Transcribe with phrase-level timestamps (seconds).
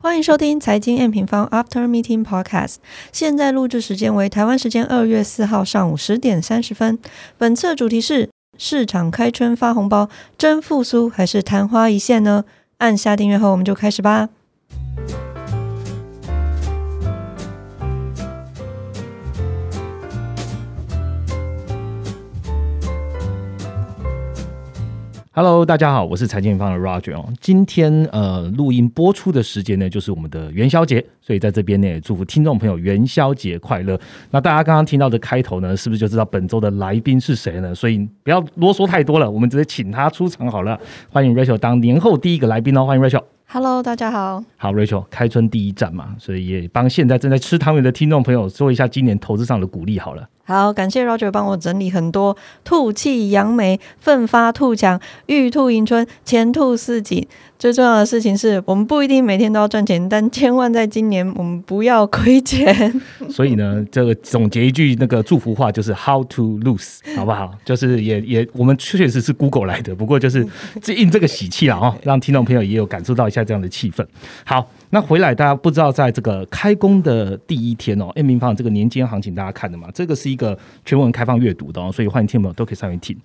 [0.00, 2.76] 欢迎收听财经 M 平方 After Meeting Podcast。
[3.10, 6.96] 现在录制时间为台湾时间二月四号上午十点三十分。
[7.36, 10.08] 本次主题是市场开春发红包，
[10.38, 12.44] 真复苏还是昙花一现呢？
[12.76, 14.28] 按下订阅后，我们就开始吧。
[25.40, 27.24] Hello，大家好，我是财经方的 Roger 哦。
[27.40, 33.96] 今天呃，录音播出的时间呢，就是我们的元宵节，所以在这边呢，也祝福听众朋友元宵节快乐。
[34.32, 37.72] 那大家刚刚听到的开头呢，是不是就知道本周的来宾是谁呢？
[37.72, 40.76] 所以不要啰嗦太多了，我们直接请他出场好了。
[41.08, 43.22] 欢迎 Rachel 当年后第一个来宾哦，欢迎 Rachel。
[43.46, 44.42] Hello，大家好。
[44.56, 50.28] 好，Rachel，开春第一站嘛，所以也帮现在正在吃汤圆的听众朋友说一下今年投资上的鼓励好了。
[50.48, 52.34] 好，感谢 Roger 帮我整理很多
[52.64, 57.28] 吐气扬眉、奋发图强、玉兔迎春、前兔似锦。
[57.58, 62.98] 最重要的事情是我们不一定每天都要赚钱，但千万在今年我们不要亏钱。
[63.28, 67.52] 所以呢，这个总结一句那个祝福话就是 How to lose，好不好？
[67.66, 70.46] 就是也也我们确实是 Google 来的，不过就是
[70.96, 74.06] 应这个喜气了哦，让听众朋友也有感受到一下这样的气氛。
[74.46, 74.66] 好。
[74.90, 79.88] 那回来，大家不知道在这个开工的第一天哦，M 平方这个年间行情大家看的嘛？
[79.92, 83.16] 这个是一个全文开放阅读的哦，所以欢迎听众朋友都可以上面听。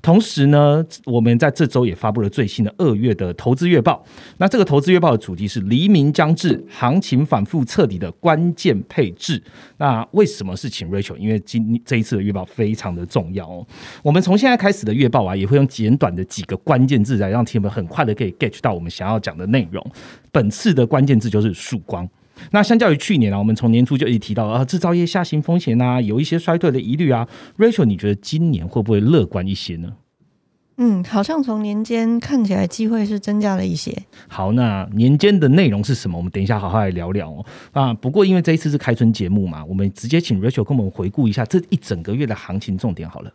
[0.00, 4.02] 同时呢，我们在这周也发布了最新的二月的投资月报。
[4.38, 9.42] 那这个投资月报的主题是黎明将至，行情反复彻底的关键配置。
[9.76, 11.16] 那为什么是请 Rachel？
[11.16, 13.66] 因为今这一次的月报非常的重要哦。
[14.02, 19.84] 我们从现在开始的月报啊，也会用简短的几个关键字来让听友们很快的可以 get 到我们想要讲的内容。
[20.32, 22.08] 本次的关键字就是曙光。
[22.52, 27.28] 那相较于去年啊，我们从年初就一直提到啊，制造业下行风险啊，有一些衰退的疑虑啊。
[27.58, 29.92] Rachel，你觉得今年会不会乐观一些呢？
[30.78, 33.94] 嗯，好像从年间看起来机会是增加了一些。
[34.28, 36.16] 好，那年间的内容是什么？
[36.16, 37.44] 我们等一下好好来聊聊哦。
[37.72, 43.30] 啊，不过因为这一次是开春节目嘛，我们直接请 Rachel 跟我们回顾一下这一整个月的行情重点好了。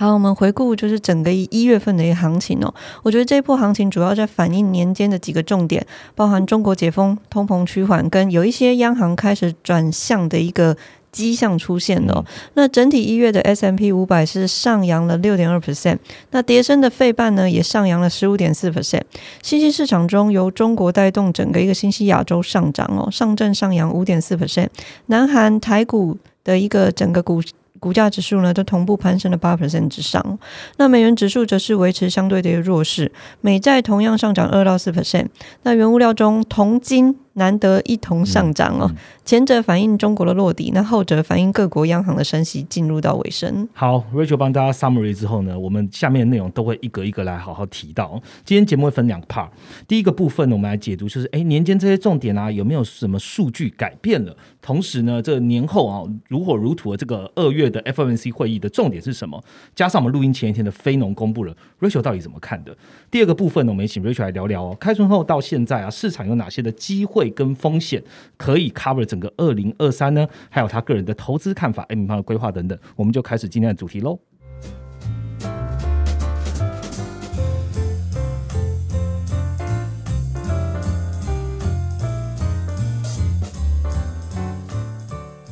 [0.00, 2.72] 好，我们回顾就是整个一月份的一个行情哦。
[3.02, 10.76] 我觉得这一波行情主要在反映年间的几个重点，包含中国解封、通膨趋缓，跟有一些央行开始转向的一个
[11.10, 12.24] 迹象出现了。
[12.54, 15.98] 那整体一月的 S M P 五百是上扬了六点二 percent，
[16.30, 19.02] 那跌升的费半呢也上扬了十五点四 percent。
[19.42, 24.68] 新兴市场中由中国带动整个一个新兴亚洲上涨哦，上证上扬五点四 percent，
[25.06, 27.42] 南韩台股的一个整个股。
[27.78, 30.38] 股价指数呢都同步攀升了八 percent 之上，
[30.76, 35.28] 那美元指数则是维持相对的一个弱势，美债同样上涨二到四 percent。
[35.62, 37.16] 那原物料中，铜金。
[37.38, 38.90] 难得一同上涨哦，
[39.24, 43.66] 前者反映中国的落底，那后者反映各国央行的升息进入到尾声。
[43.72, 48.20] 好，Rachel 帮大家 summary 之后呢，我们下面的内容都会一个一个来好好提到。
[48.44, 49.48] 今天节目会分两个 part，
[49.86, 54.36] 第一个部分呢，我们来解读就是，哎，年间这些重点啊，有没有什么数据改变了？
[54.60, 59.42] 同时呢，这年后啊，如火如荼的这个二月的 FOMC 会议的重点是什么？
[59.74, 62.76] 加上我们录音前一天的非农公布了，Rachel 到底怎么看的？
[63.10, 67.27] 第二个部分呢，我们也请 Rachel 来聊聊哦，开春后到现在啊，市场有哪些的机会？
[67.30, 68.02] 跟风险
[68.36, 70.26] 可以 cover 整个二零二三呢？
[70.50, 74.18] 还有他个人的投资看法、M 方的规划等等，我们就开始今天的主题喽。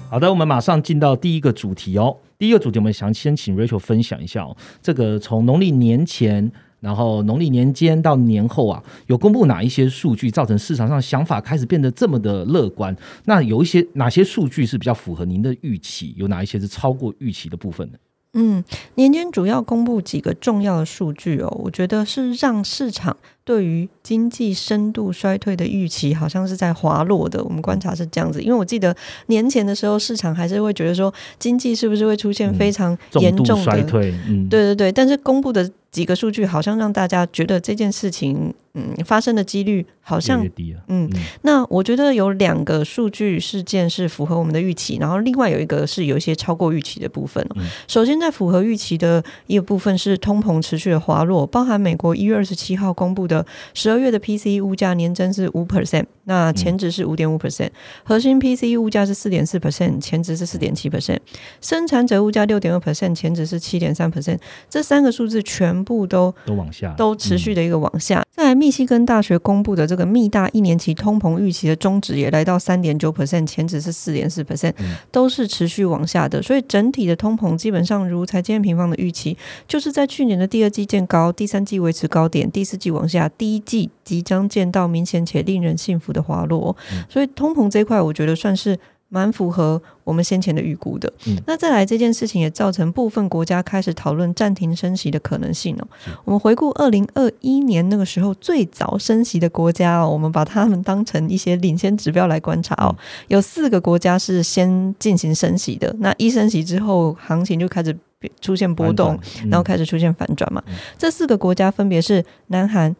[0.09, 2.17] 好的，我们马上进到第一个主题哦。
[2.39, 6.53] 第一个主题，我们想先请 Rachel 分享一下哦，这个从农历年前。
[6.87, 12.97] 然后农历年间到年后啊，有公布哪一些数据造成市场上想法开始变得这么的乐观？
[13.25, 16.15] 那有一些哪些数据是比较符合您的预期？
[16.17, 17.99] 有哪一些是超过预期的部分呢？
[18.35, 18.63] 嗯，
[18.95, 27.43] 年间主要公布几个重要的数据哦，我觉得是让市场对于经济深度衰退的预期好像是在滑落的。
[27.45, 28.95] 我们观察是这样子，因为我记得
[29.29, 34.13] 年前的时候，市场还是会觉得说经济是不是会出现非常严重的衰退？
[34.29, 35.71] 嗯，对对对，但是公布的。
[35.93, 40.81] 几个数据好像让大家觉得这件事情，嗯，发生的几率好像低了。
[40.89, 41.09] 嗯，
[41.41, 47.43] 那我觉得有两个数据事件是符合我们的预期，然后另外有一个是有一些超过预期的部分。
[47.89, 53.36] 首先，在符合预期的一个部分是通膨持续的滑落，包含美国一月二十七号公布的
[53.73, 57.71] 十二月的 PCE 物价年增是五 percent，那前值是五点五 percent，
[58.05, 61.21] 核心 PCE 物价是四点四 percent，前值是四点七 percent，
[61.63, 64.39] 生产者物价六点二 percent，前值是七点三 percent，
[64.69, 65.77] 这三个数字全。
[65.87, 68.21] 部都都往下，都持续的一个往下。
[68.33, 74.75] 在密西根大学公布的这个密大一年期通膨预期的中值也来到三点九 percent，前值是四点四 percent，
[75.13, 76.43] 都是持续往下的。
[76.43, 79.37] 所以整体的通膨基本上如财经平方的预期，
[79.69, 86.77] 就是在去年的第二季见高，第三季维持高点，第四季往下牙第一季即将见到明显且令人信服的滑落，
[87.09, 88.79] 所以通膨这一块，我觉得算是。
[89.09, 91.11] 蛮符合我们先前的预估的。
[91.29, 95.87] 嗯那再来这件事情也造成部分国家开始讨论暂停升息的可能性哦。
[96.25, 102.93] 我们回顾二零二一年那个时候最早升息的国家哦，我们把他们当成一些领先指标来观察哦。
[103.29, 107.97] 有四个国家是先进行升息的，那一升息之后，行情就开始
[108.41, 110.61] 出现波动，嗯然后开始出现反转嘛。
[110.67, 112.95] 嗯这四个国家分别是南韩、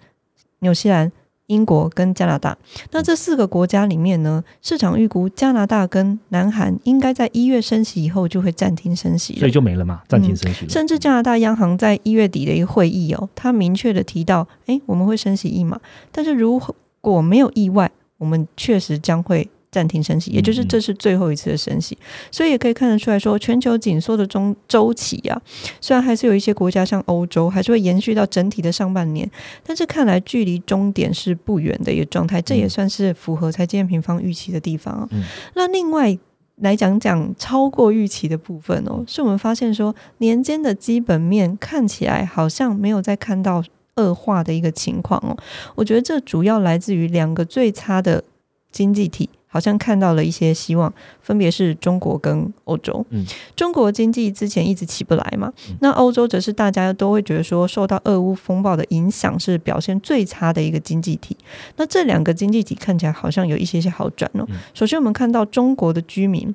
[0.61, 1.11] 纽西兰、
[1.47, 2.57] 英国跟加拿大。
[2.91, 9.39] 那这四个国家里面呢，市场预估加拿大跟南韩应该在一月升息以后就会暂停升息。
[9.39, 10.71] 所以就没了嘛，暂停升息了。
[10.71, 15.81] 甚至加拿大央行在一月底的一个会议哦，他明确的提到，哎，我们会升息一码，
[16.11, 16.61] 但是如
[17.01, 21.97] 果没有意外，我们确实将会暂停升息，也就是这是最后一次的升息。
[22.31, 25.41] 所以也可以看得出来说，全球紧缩的中周期啊，
[25.81, 29.31] 虽然还是有一些国家像欧洲还是会延续到整体的上半年，
[29.65, 35.09] 但是看来距离终点是不远的一个状态，这也算是符合财经平方预期的地方啊。
[35.13, 35.23] 嗯
[35.55, 36.19] 那另外。
[36.61, 43.63] 来讲讲超过预期的部分哦，是我们发现说年间的基本面看起来好像没有再看到
[43.97, 45.37] 恶化的一个情况哦。
[45.75, 48.25] 我觉得这主要来自于两个最差的
[48.73, 50.93] 经济体，好像看到了一些希望，
[51.23, 53.03] 分别是中国跟欧洲。
[53.09, 53.25] 嗯，
[53.57, 55.51] 中国经济之前一直起不来嘛，
[55.81, 61.35] 那欧洲则是大家都会觉得说受到俄乌风暴的影响，是表现最差的一个经济体。
[61.77, 64.45] 那这两个经济体看起来好像有一些些好转哦。
[64.51, 66.55] 嗯首先，我们看到中国的居民。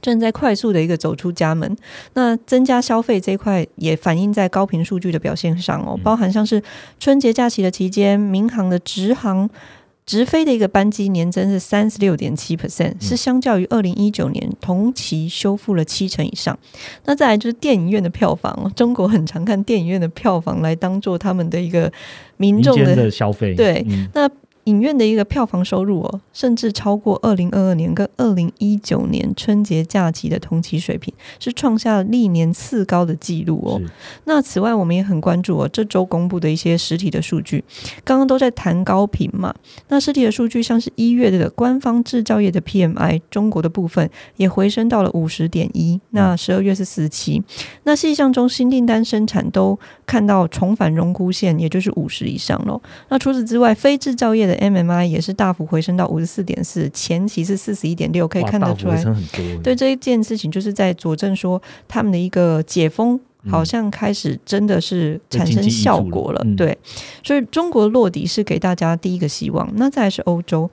[0.00, 1.76] 正在快速的一个走出家门，
[2.12, 6.62] 那增加消费这一块也反映在高频数据的表现上哦，嗯包含像是
[6.98, 9.48] 春节假期的期间，民航的直航
[10.06, 16.58] 直飞的一个班机年增是三十六点七 percent，是相较于二零一九年同期修复了七成以上。
[17.06, 21.90] 那再来就是电影院的票房哦，中国很常看电影院的票房来当做他们的一个
[22.36, 24.08] 民众的的消费，对嗯。
[24.12, 24.28] 那
[24.64, 33.80] 影院的一个票房收入哦，甚至超过二零二二年跟二零一九年春节假期的同期水平，是创下了历年次高的纪录哦。
[34.24, 37.62] 那此外，我们也很关注哦，这周公布的一些实体的数据，
[38.04, 39.54] 刚刚都在谈高频嘛。
[39.88, 47.42] 那实体的数据，像是一月的官方制造业的 PMI，中国的部分也回升到了五十点一，那十二月是四七。
[47.84, 52.80] 那细项中新订单生产都看到重返荣枯线，也就是五十以上喽。
[53.08, 59.04] 那除此之外，非制造业的 MMI 也是大幅回升到五十四点四，前期是四十一点六，可以看得出来。
[59.62, 63.14] 对这一件事情，就是在佐证说他们的一个解封。
[63.14, 63.20] 嗯。
[63.46, 66.74] 好像开始真的是产生效果了，对，
[67.22, 69.70] 所以中国落底是给大家第一个希望。
[69.74, 70.70] 那再来是欧洲，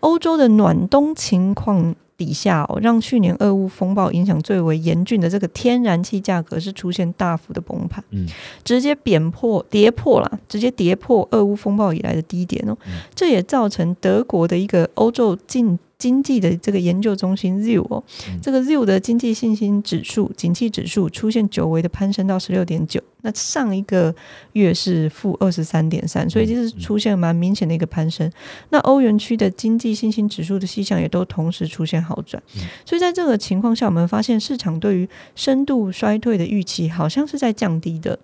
[0.00, 8.26] 欧洲的暖冬情况底下哦，让去年俄乌风暴影响最为严峻的这个天然气价格是出现大幅的崩盘，嗯。
[8.62, 12.76] 直接贬破跌破了，直接跌破俄乌风暴以来的低点哦。
[12.86, 13.00] 嗯。
[13.14, 18.38] 这也造成德国的一个欧洲经经济的这个研究中心 ZIU 哦，嗯。
[18.40, 24.14] 这个 ZIU 的经济信心指数、景气指数出现久违的攀升到十六点九，那上一个
[24.52, 28.30] 月是负二十三点三，所以这是出现蛮明显的一个攀升。
[28.68, 32.42] 那欧元区的经济信心指数的迹象也都同时出现好转，
[32.84, 38.18] 所以在这个情况下，我们发现市场对于深度衰退的预期好像是在降低的。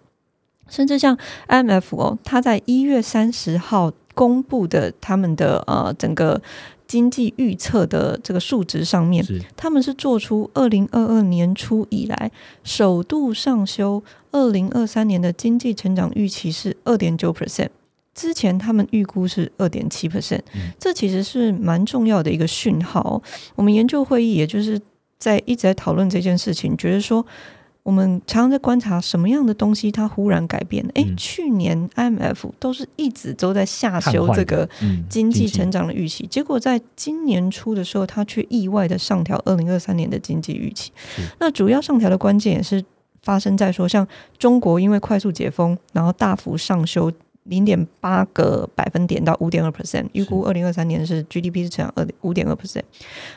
[0.69, 1.19] 甚至像
[1.49, 6.41] IMF 哦，它在一月三十号公布的他们的呃整个
[6.91, 9.25] 经济预测的这个数值上面，
[9.57, 12.33] 他们是做出二零二二年初以来
[12.65, 17.69] 首度上修二零二三年的经济成长预期是二点九 percent。
[18.13, 23.23] 之前他们预估是二点七 percent，嗯这其实是蛮重要的一个讯号哦。
[23.55, 24.81] 我们研究会议也就是
[25.17, 27.25] 在一直在讨论这件事情，觉得说
[27.83, 30.85] 我们常常在观察什么样的东西它忽然改变。
[30.95, 40.93] 诶，嗯去年 IMF 都是一直都在下修这个嗯经济成长的预期，结果在今年初的时候，它却意外的上调二零二三年的经济预期。
[41.39, 42.85] 那主要上调的关键也是
[43.23, 44.07] 发生在说，像
[44.39, 47.11] 中国因为快速解封，然后大幅上修。
[47.51, 52.85] 零点八个百分点到五点二 percent，预估二零二三年是 GDP 是成长二五点二 percent。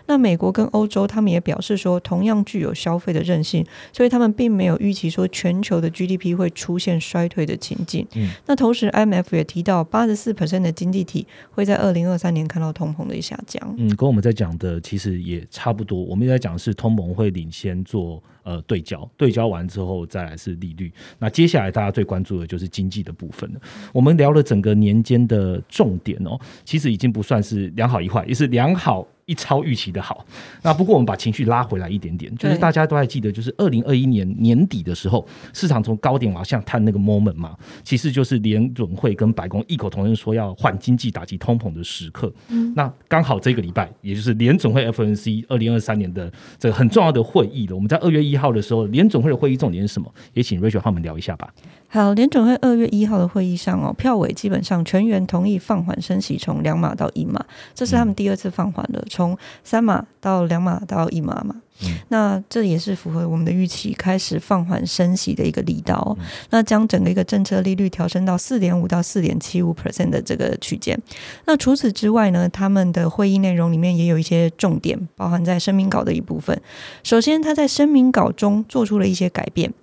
[0.05, 8.07] 那美国跟欧洲他们也表示说，同样具有消费的韧性，所以他们并没有预期说全球的 GDP 会出现衰退的情境。
[8.13, 13.75] 嗯那同时，IMF 也提到，八十四 percent 的经济体会在二零二三年看到通膨的下降。
[13.77, 15.99] 嗯，跟我们在讲的其实也差不多。
[15.99, 20.91] 我们也在讲的是通膨会领先做呃对焦，对焦完之后再来是利率。
[21.19, 23.59] 那接下来大家最关注的就是经济的部分了。
[23.91, 30.25] 我们聊了整个年间的重点哦，其实已经不算是良好一坏，也是良好一超预期的好。
[30.61, 42.31] 那不过我们把情绪拉回来一点点，就是大家都还记得，就是二零二一年年底的时候，市场从高点往下探那个 moment 嘛，其实就是联准会跟白宫异口同声说要换经济、打击通膨的时刻。
[42.49, 47.75] 嗯那刚好这个礼拜，也就是联总会 FNC 二零二三年的这个很重要的会议了。
[47.75, 50.11] 我们在二月一号的时候，联总会的会议重点是什么？
[50.33, 51.53] 也请 Rachel 和我们聊一下吧。
[51.87, 57.43] 好，联准会二月一号的会议上哦，票委基本上全员同意放缓升息，从两码到一码，
[57.75, 61.57] 这是他们第二次放缓了，从三码到两码到一码嘛。
[61.81, 66.17] 嗯那这也是符合我们的预期，开始放缓升息的一个力道、哦。
[66.51, 70.97] 那将整个一个政策利率调升到四点五到四点七五 percent 的这个区间。
[71.45, 76.59] 那除此之外呢，他们的会议内容里面也有一些重点，包含在声明稿的一部分。
[77.03, 79.73] 首先，他在声明稿中做出了一些改变。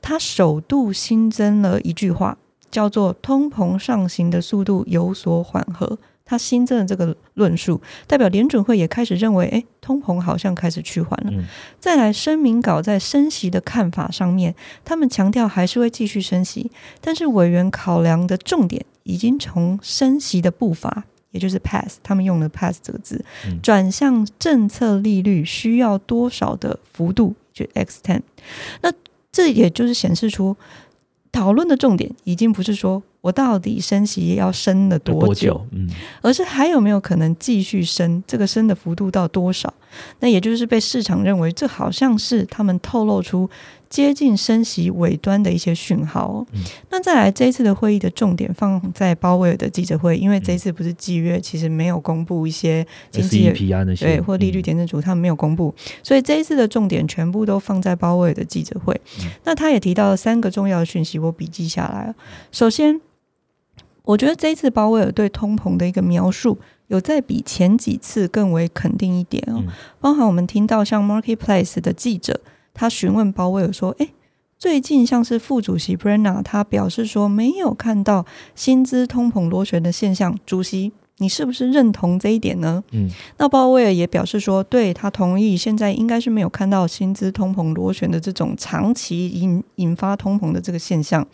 [0.00, 2.38] 他首度新增了一句话，
[2.70, 5.98] 叫做“通膨上行的速度有所缓和”。
[6.32, 11.30] 他新增的这个论述，代表联准会也开始认为，哎，通膨好像开始趋缓了。
[11.30, 11.44] 嗯
[11.78, 16.70] 再来，声明稿在升息的看法上面，他们强调还是会继续升息，
[17.02, 21.04] 但是委员考量的重点已经从升息的步伐。
[21.32, 28.20] 也就是 pass，他们用了 pass 这个字嗯，转向政策利率需要多少的幅度，就 extend。
[28.82, 28.92] 那
[29.30, 30.56] 这也就是显示出
[31.30, 35.66] 讨论的重点已经不是说我到底升息要升了多久，久？
[35.70, 35.88] 嗯，
[36.20, 39.72] 而是还有没有可能继续升，这个升的幅度到多少？
[40.20, 43.48] 那也就是被市场认为这好像是他们透露出
[43.90, 46.46] 接近升息尾端的一些讯号哦。
[46.54, 46.60] 嗯
[46.90, 58.98] 那再来这一次的会议的重点放在鲍威尔的记者会，因为这一次不是季月，其实没有公布一些经济 SEP 啊那些，对，或利率嗯点阵组他们没有公布，所以这一次的重点全部都放在鲍威尔的记者会。
[59.20, 62.14] 嗯那他也提到了三个重要的讯息，我笔记下来了。
[62.50, 62.98] 首先，
[64.04, 69.58] 我觉得这一次鲍威尔对通膨的一个描述，有在比前几次更为肯定一点哦。
[69.58, 69.68] 嗯
[70.00, 72.40] 包含我们听到像 Marketplace 的记者，
[72.74, 74.10] 他询问鲍威尔说：“诶，
[74.58, 82.82] 最近像是副主席 Brenna，他表示说没有看到薪资通膨螺旋的现象，主席。”你是不是认同这一点呢？
[82.92, 91.26] 嗯那鲍威尔也表示说，对他同意，现在应该是没有看到薪资通膨螺旋的这种长期引引发通膨的这个现象。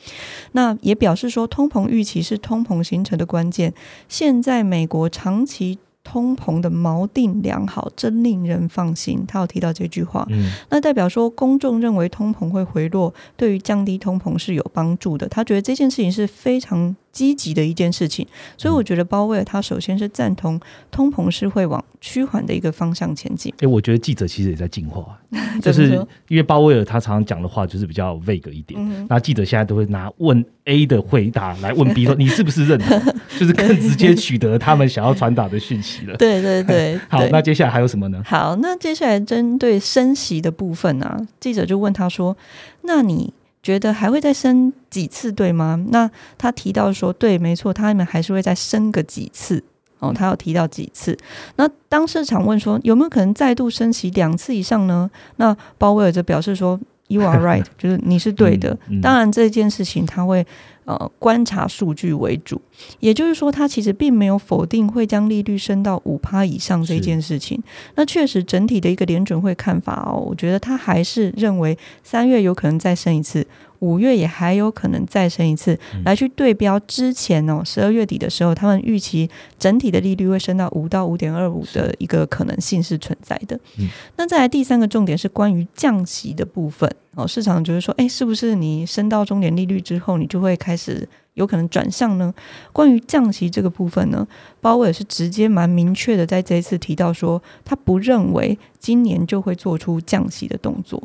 [0.53, 3.73] 那也表示说，通膨预期是通膨形成的关键。
[4.09, 9.25] 现在美国长期通膨的锚定良好，真令人放心。
[9.29, 15.29] 他有提到这句话，嗯那代表说公众认为通膨会回落，对于降低通膨是有帮助的。
[15.29, 20.61] 他觉得这件事情是非常积极的一件事情，所以我觉得鲍威尔他首先是赞同
[20.91, 23.53] 通膨是会往趋缓的一个方向前进。
[23.61, 25.19] 哎、我觉得记者其实也在进化，
[25.61, 25.91] 就是
[26.29, 33.01] 因为鲍威尔他常常讲的话就是比较 vague 一点，嗯那记者现在都会拿问 A 的回答来问 B 说 你是不是认同，
[33.39, 36.17] 就是更直接取得他们想要传达的讯息了。
[36.17, 38.23] 对对对，好，那接下来还有什么呢？
[38.25, 42.37] 好，那接下来针对升息的部分啊，记者就问他说
[42.83, 49.63] ：“那你觉得还会再升几次，对吗？”那他提到说：“对，没错，他们还是会再升个几次。”
[50.01, 51.17] 哦，他有提到几次。
[51.57, 55.11] 那当市场问说有没有可能再度升息两次以上呢？
[55.37, 58.71] 那鲍威尔则表示说：“You are right， 就是你是对的。
[58.89, 60.47] 嗯嗯当然，这件事情他会
[60.85, 62.61] 呃观察数据为主，
[63.01, 67.63] 也就是说，他其实并没有否定会将利率升到五趴以上这件事情。
[67.97, 73.47] 那确实，整体的一个联准会看法哦，我觉得他还是认为三月有可能再升一次，
[73.81, 83.59] 五月也还有可能再升一次，嗯来去对标之前哦，十二月底的时候，他们预期整体的利率会升到五到五点二五的一个可能性是存在的。
[83.79, 92.33] 嗯那再来第三个重点是关于降息的部分哦，市场就是说，哎，是不是你升到终点利率之后，你就会开始有可能转向呢？
[92.73, 94.27] 关于降息这个部分呢，
[94.61, 101.03] 鲍威尔是直接蛮明确的在这一次提到说，他不认为今年就会做出降息的动作。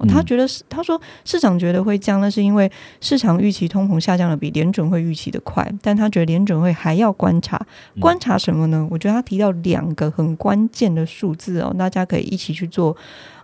[0.00, 7.56] 哦他嗯觉得是，他说市场觉得会降，那是因为市场预期通膨下降的比联准会预期的快，但他觉得联准会还要观察，
[7.94, 8.86] 嗯观察什么呢？
[8.90, 12.96] 我觉得他提到两个很关键的数字哦，大家可以一起去做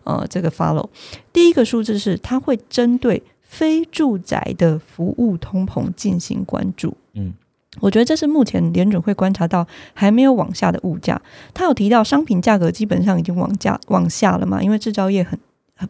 [0.05, 0.89] 呃这个 follow。
[1.33, 6.97] 第一个数字是，他会针对非住宅的服务通膨进行关注。
[7.15, 7.33] 嗯
[7.81, 11.21] 我觉得这是目前联准会观察到还没有往下的物价。
[11.53, 15.39] 他有提到商品价格基本上已经往价往下了嘛，因为制造业很很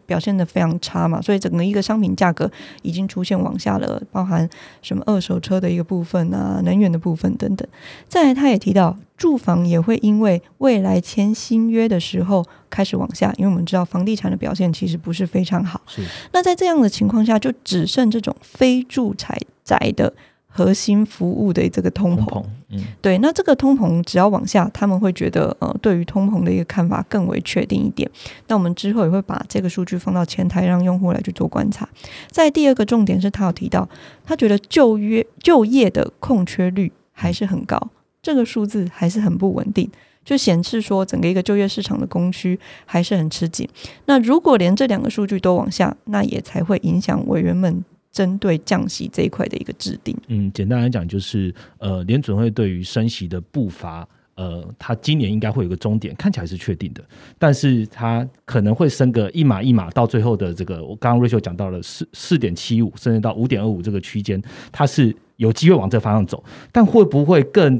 [0.05, 2.49] 表现的非常差嘛，所以整个一个商品价格
[2.81, 4.47] 已经出现往下了，包含
[4.81, 7.67] 什么二手车的一个部分啊、能源的部分等等。
[8.07, 15.81] 再来，他也提到住房也会因为未来签新约的时候开始往下，因为我们知道房地产的表现其实不是非常好。
[15.87, 16.03] 是
[16.33, 20.13] 那在这样的情况下，就只剩这种非住宅宅的
[20.57, 22.25] 核心服务的这个通膨。
[22.25, 28.09] 通膨，嗯，对，那这个通膨只要往下，他们会觉得呃，对于通膨的一个看法更为确定一点。
[28.47, 31.87] 那我们之后也会把这个数据放到前台，让用户来去做观察。
[32.31, 33.87] 在第二个重点是他有提到，
[34.25, 37.79] 他觉得就业就业的空缺率还是很高，
[38.23, 39.87] 这个数字还是很不稳定，
[40.25, 43.69] 就显示说整个一个就业市场的供需还是很吃紧。
[44.05, 47.85] 那如果连这两个数据都往下，那也才会影响委员们
[48.17, 50.17] 针对降息这一块的一个制定。
[50.27, 57.03] 嗯，简单来讲就是，呃，联准会对于升息的步伐，呃，它今年应该会有个终点，看起来是确定的，
[57.37, 67.79] 但是它可能会升个一码一码，到最后的这个，我刚刚瑞秋讲到了四四点七五，甚至到五点二五这个区间，它是有机会往这方向走，但会不会更？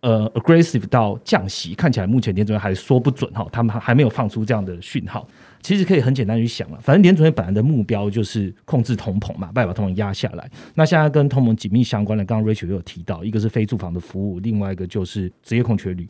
[0.00, 5.26] 呃，aggressive 到降息，看起来目前联准会还说不准哈，他们还还没有放出这样的讯号。
[5.60, 10.48] 其实可以很简单去想了，反正联准会本来的目标就是控制通膨嘛，把把通膨压下来。
[10.76, 16.08] 那现在跟通膨紧密相关的，刚刚 Rachel 有提到，一个是非住房的服务，另外一个就是职业空缺率。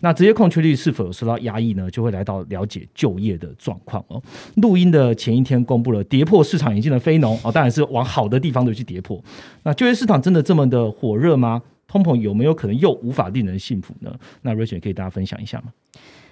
[0.00, 1.88] 那职业空缺率是否有受到压抑呢？
[1.88, 4.20] 就会来到了解就业的状况哦。
[4.56, 9.22] 录音的前一天公布了跌破市场眼镜的非农哦，当然是往好的地方都去跌破。
[9.62, 11.62] 那就业市场真的这么的火热吗？
[11.88, 14.16] 通膨有没有可能又无法令人信服呢？
[14.42, 15.72] 那瑞雪可以大家分享一下吗？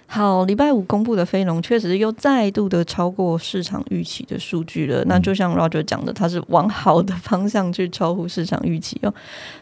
[0.09, 5.03] 好，礼拜五公布的非农确实又再度的超过市场预期的数据了。
[5.05, 9.13] 那就像 Roger 讲的，它是往好的方向去超乎市场预期哦。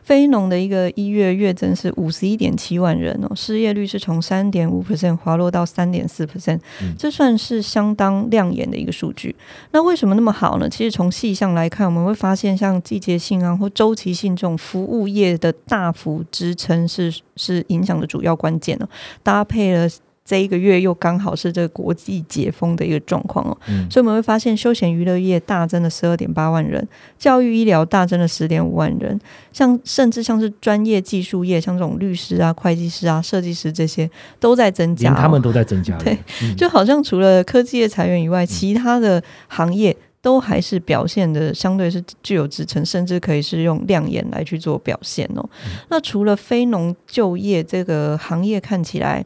[0.04, 6.60] 非农的一个一月月增是五十一点七万人哦，失业率是从三点五 percent 滑落到三点四 percent，
[6.96, 9.36] 这算是相当亮眼的一个数据。
[9.72, 10.70] 那为什么那么好呢？
[10.70, 18.88] 其实从细项来看，我们会发现像季节性啊或周期性这种服务业的大幅支撑是是影响的主要关键哦，
[19.24, 19.90] 搭配了。
[20.27, 23.88] 这一个月又刚好是这个国际解封的一个状况哦，嗯。
[23.91, 26.86] 所以我们会发现休闲娱乐业大增了十二点八万人，
[27.20, 29.20] 教育医疗大增了十点五万人，
[29.53, 36.03] 像甚至像是专业技术业，像这种律师啊、会计师啊、设计师这些都在增加、他们都在增加了。
[36.03, 36.55] 对嗯。
[36.55, 45.48] 就好像除了科技业裁员以外，其他的行业都还是表现的相对是具有支撑，甚至可以是用亮眼来去做表现哦。
[45.89, 49.24] 那除了非农就业这个行业看起来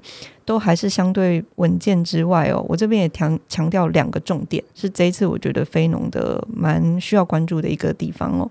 [0.50, 8.50] 都还是相对稳健之外哦，我这边也强强调两个重点，是这一次我觉得非农的蛮需要关注的一个地方哦。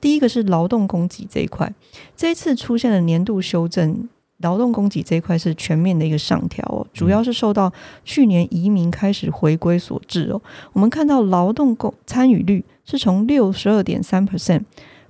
[0.00, 1.74] 第一个是劳动供给这一块，
[2.16, 4.08] 这一次出现了年度修正。
[4.42, 7.70] 劳动供给这一块是全面的一个上调哦，主要是受到
[8.04, 10.40] 去年移民开始回归所致哦。
[10.72, 14.62] 我们看到劳动供参与率是从六十二点三 percent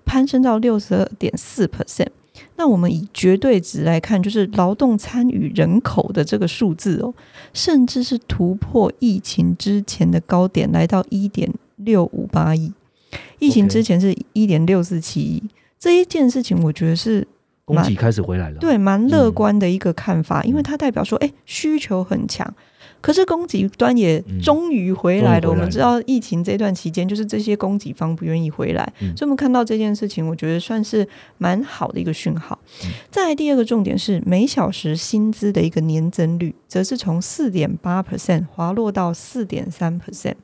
[0.05, 2.09] 攀升到六十二点四 percent。
[2.61, 7.14] 那我们以绝对值来看，就是劳动参与人口的这个数字哦，
[7.55, 12.70] 甚至是突破疫情之前的高点，来到一点六五八亿。
[13.38, 15.42] 疫情之前是一点六四七亿。
[15.79, 17.27] 这一件事情，我觉得是
[17.64, 18.59] 供给开始回来了。
[18.59, 22.46] 对，蛮乐观的一个看法，因为它代表说，哎，需求很强，
[23.01, 25.49] 可是供给端也终于回来了。
[25.49, 31.07] 我们知道疫情这段期间，就是这些供给方不愿意回来，嗯所以我们看到这件事情，我觉得算是
[31.39, 32.59] 蛮好的一个讯号。
[32.85, 40.35] 嗯再来第二个重点是每小时薪资的一个年增率，则是从四点八 percent 滑落到四点三 percent。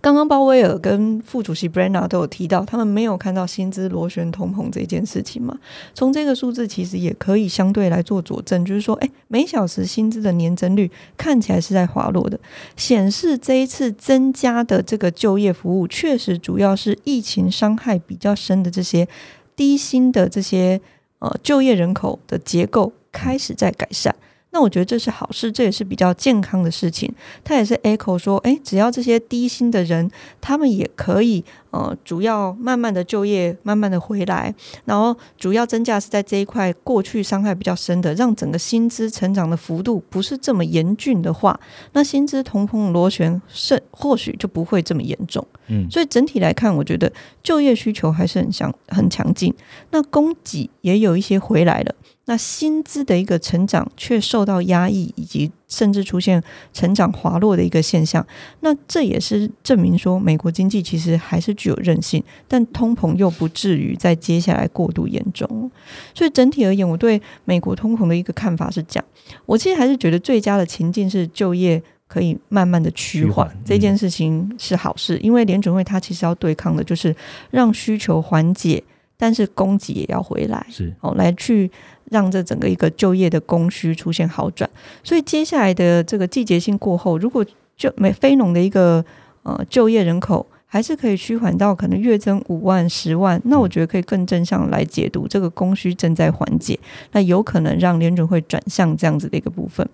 [0.00, 5.58] 刚刚鲍威尔跟副主席 Brenna 都有提到，他们没有看到薪资螺旋通膨这件事情嘛？
[5.94, 12.38] 从这个数字其实也可以相对来做佐证，就是说，哎，每小时薪资的年增率看起来是在滑落的，
[12.76, 19.06] 显示这一次增加的这个就业服务，确实主要是疫情伤害比较深的这些
[19.54, 20.80] 低薪的这些
[21.18, 24.14] 呃就业人口的结构开始在改善。
[24.52, 27.12] 那我觉得这是好事，这也是比较健康的事情。
[27.44, 30.10] 他也是 echo 说，诶，只要这些低薪的人，
[30.40, 34.52] 他们也可以呃，主要慢慢的就业，慢慢的回来，
[34.84, 41.58] 然后主要增加是在这一块过去伤害比较深的，让整个薪资成长的幅度不是这么严峻的话，
[41.92, 45.46] 那薪资同膨螺旋是或许就不会这么严重。
[45.68, 49.54] 嗯，所以整体来看，我觉得就业需求还是很强很强劲，
[49.92, 51.94] 那供给也有一些回来了。
[52.26, 58.24] 那薪资的一个成长却受到压抑，以及甚至出现成长滑落的一个现象。
[58.60, 65.70] 那这也是证明说，美国经济其实还是具有韧性，但通膨又不至于在接下来过度严重。
[66.14, 69.04] 所以整体而言，我对美国通膨的一个看法是这样：
[69.46, 71.82] 我其实还是觉得最佳的情境是就业。
[72.10, 77.14] 可以慢慢的趋缓趋缓，这件事情是好事，因为联准会它其实要对抗的就是
[77.52, 78.82] 让需求缓解，
[79.20, 80.66] 但是供给也要回来。
[80.68, 81.70] 是哦，来去
[82.06, 84.68] 让这整个一个就业的供需出现好转。
[85.04, 87.44] 所以接下来的这个季节性过后，如果
[87.76, 89.04] 就美非农的一个
[89.42, 96.78] 呃就业人口还是可以趋缓到可能月增五万、十万，那我觉得可以更正向来解读这个供需正在缓解，
[97.10, 99.84] 那有可能让联准会转向这样子的一个部分。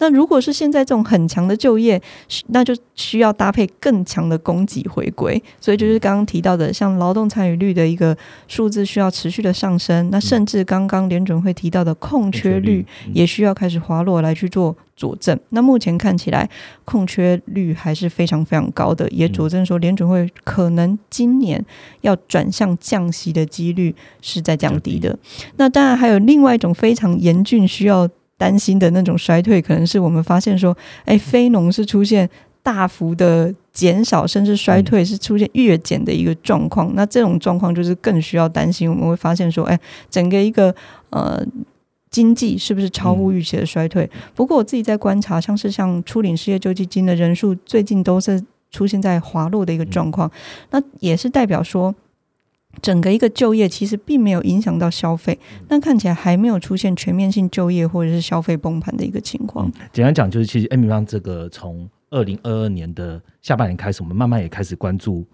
[0.00, 2.02] 那如果是现在这种很强的就业，
[2.48, 8.16] 那就需要搭配更强的供给回归，所以就是刚刚提到的，像劳动参与率的一个
[8.48, 14.76] 数字需要持续的上升，那甚至刚刚联准会提到的空缺率也需要开始滑落来去做。
[14.96, 16.48] 佐证，那目前看起来
[16.84, 21.64] 空缺率还是非常非常高的，也佐证说联准会可能今年
[22.02, 25.18] 要转向降息的几率是在降低的。
[25.56, 32.30] 那当然还有另外一种非常严峻需要担心的那种衰退，可能是我们发现说，哎，非农是出现
[32.62, 36.92] 大幅的减少，甚至衰退，是出现月减的一个状况。
[36.94, 39.78] 那这种状况就是更需要担心，我们会发现说，哎，
[40.08, 40.72] 整个一个
[41.10, 41.44] 呃。
[42.14, 44.08] 经济是不是超乎预期的衰退？
[44.36, 50.30] 不过我自己在观察，像是像初领失业救济金的人数，最近都是出现在滑落的一个状况。
[50.70, 51.92] 那也是代表说，
[52.80, 59.68] 整个一个就业其实并没有影响到消费，但看起来还没有出现全面性就业或者是消费崩盘的一个情况。
[59.92, 65.24] 简单讲，就是其实 M 方这个从二零二二年的下半年开始，我们慢慢也开始关注，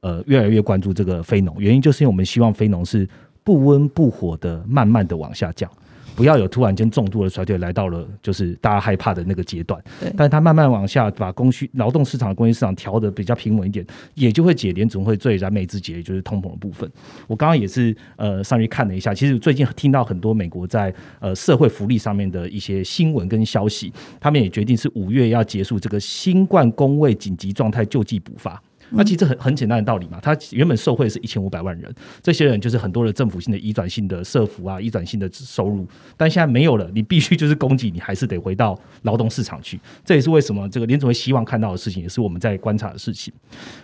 [0.00, 1.54] 呃，越来越关注这个非农。
[1.58, 3.06] 原因就是因为我们希望非农是
[3.44, 5.70] 不温不火的，慢慢的往下降。
[6.14, 9.82] 不要有突然间重度的衰退来到了，就是大家害怕的那个阶段。
[9.98, 16.90] 对，但是它慢慢往下，把供需劳动市场的供需市场调的比较平稳一点，也就会解联总会最燃眉之急，也就是通膨的部分。
[17.26, 28.60] 我刚刚也是呃上去看了一下，其实最近听到很多美国在呃社会福利上面的一些新闻跟消息，他们也决定是五月要结束这个新冠工位紧急状态救济补发。
[28.92, 39.78] 那其实很很简单的道理嘛，他原本受贿是一千五百万人，这些人就是很多的政府性的移转性的社福啊，移转性的收入，但现在没有了，你必须就是供给，你还是得回到劳动市场去。
[40.04, 43.32] 这也是为什么这个联总会希望看到的事情，也是我们在观察的事情。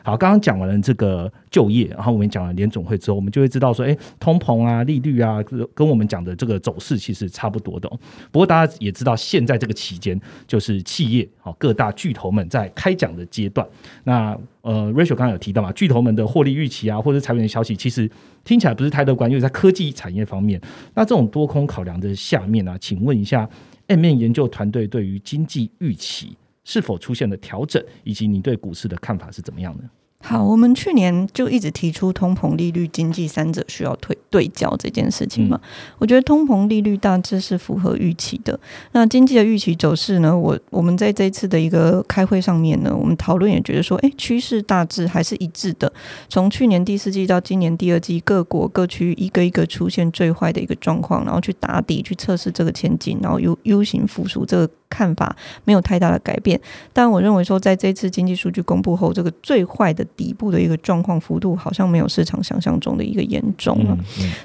[0.02, 5.42] 好，刚刚讲完了这个就业，然后我们讲了联总会之后，我们就会知道说，哎，通膨啊，利率啊，
[5.74, 7.88] 跟我们讲的这个走势其实差不多的。
[8.32, 13.66] 不过大家也知道，现在这个期间就是企业好各大巨头们在开讲的阶段，
[14.04, 14.36] 那。
[14.66, 18.10] 呃，Rachel 刚才有提到嘛，巨头们的获利预期啊，或者裁员的消息，其实
[18.42, 20.60] 听起来不是太乐观，因为在科技产业方面，
[20.94, 23.48] 那这种多空考量的下面啊，请问一下
[23.86, 29.84] ，M 面研究团队对于经济预期是否出现了调整，以及你对股市的看法是怎么样的？
[30.28, 35.60] 好，我们去年就一直提出通膨、利率、经济三者需要对对焦这件事情嘛。
[35.98, 38.58] 我觉得通膨、利率大致是符合预期的。
[38.90, 40.36] 那经济的预期走势呢？
[40.36, 45.92] 我我们在这一次的一个开会上面呢，我们讨论也觉得说，哎，趋势大致还是一致的。
[46.28, 54.68] 从去年第四季到今年第二季，各国各区一个一个出现最坏的一个状况，然后去打底、去测试这个前景，然后 U U 型复苏这个。
[54.88, 56.58] 看法没有太大的改变，
[56.92, 63.96] 但我认为说，在这次经济数据公布后，这个最坏的底部的一个状况幅度，好像没有市场想象中的一个严重了。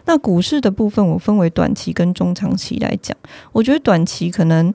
[0.05, 3.15] 那股市的部分，我分为短期跟中长期来讲，
[3.51, 4.73] 我觉得短期可能。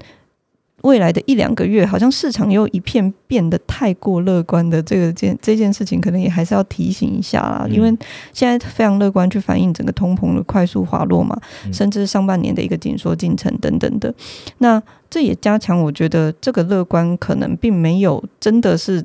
[0.83, 7.67] 未来的一两个月，好像市场又一片变得太过乐观的这个件这件事情，可能也还是要提醒一下啦。
[7.69, 7.89] 因为
[8.33, 11.37] 现在非常乐观，去反映整个通膨的快速滑落嘛，
[11.73, 14.15] 甚至上半年的一个紧缩进程等等的。
[14.59, 14.81] 那
[15.11, 19.05] 这也加强我觉得这个乐观可能并没有真的是。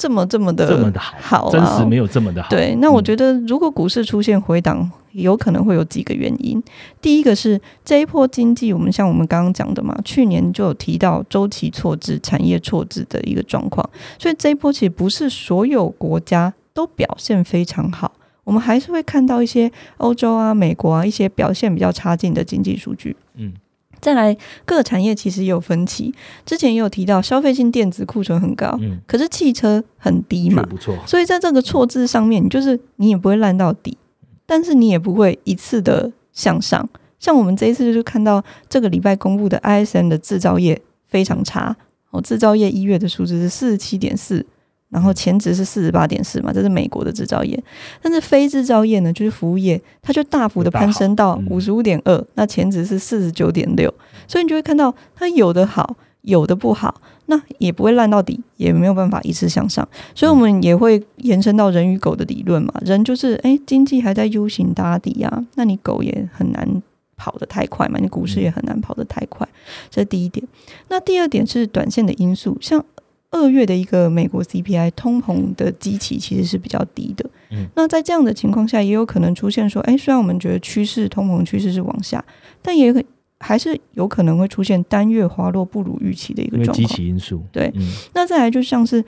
[0.00, 2.48] 这么这么的这么的好，真实没有这么的好。
[2.48, 6.62] 对，那我觉得如果股市出现回档，有可能会有几个原因。
[7.02, 13.86] 第一个是这一波经济，我们像我们刚刚讲的嘛，去年就有提到周期错置、产业错置的一个状况，
[14.18, 18.10] 所以这一波其实不是所有国家都表现非常好，
[18.44, 23.14] 我们还是会看到一些欧洲啊、美国啊一些表现比较差劲的经济数据。
[23.34, 23.52] 嗯。
[24.00, 26.12] 再来，各产业其实也有分歧。
[26.46, 30.96] 之前也有提到，消费性电子库存很高，嗯，可是汽车很低嘛，不错。
[31.06, 33.96] 所以在这个错字上面，就是你也不会烂到底，
[34.46, 36.88] 但是你也不会一次的向上。
[37.18, 41.76] 像我们这一次就是看到这个礼拜公布的 ISM 的制造业非常差，
[42.10, 44.44] 哦，制造业一月的数字是四十七点四。
[44.90, 47.62] 然后前值是四十八点四嘛，这是美国的制造业，
[48.02, 53.92] 但是非制造业呢，就是服务业，它就大幅的攀升到五十五点二，那前值是四十九点六，
[54.26, 66.82] 所以你就会看到它有的好，有的不好，那也不会烂到底，也没有办法一次向上，所以我们也会延伸到人与狗的理论嘛，人就是哎经济还在 U 型打底啊，那你狗也很难
[67.16, 69.48] 跑得太快嘛，你股市也很难跑得太快，
[69.88, 70.44] 这是第一点。
[70.88, 72.84] 那第二点是短线的因素，像。
[73.30, 82.24] 二月的一个美国 CPI 通膨的基期其实是比较低的，嗯，那在这样的情况下，也有可能出现说，哎，虽然我们觉得趋势通膨趋势是往下，
[82.60, 83.02] 但也可
[83.38, 86.98] 还是有可能会出现单月滑落不如预期的一个状况。
[86.98, 87.40] 因因素。
[87.52, 87.72] 对，
[88.14, 89.02] 那再来就像是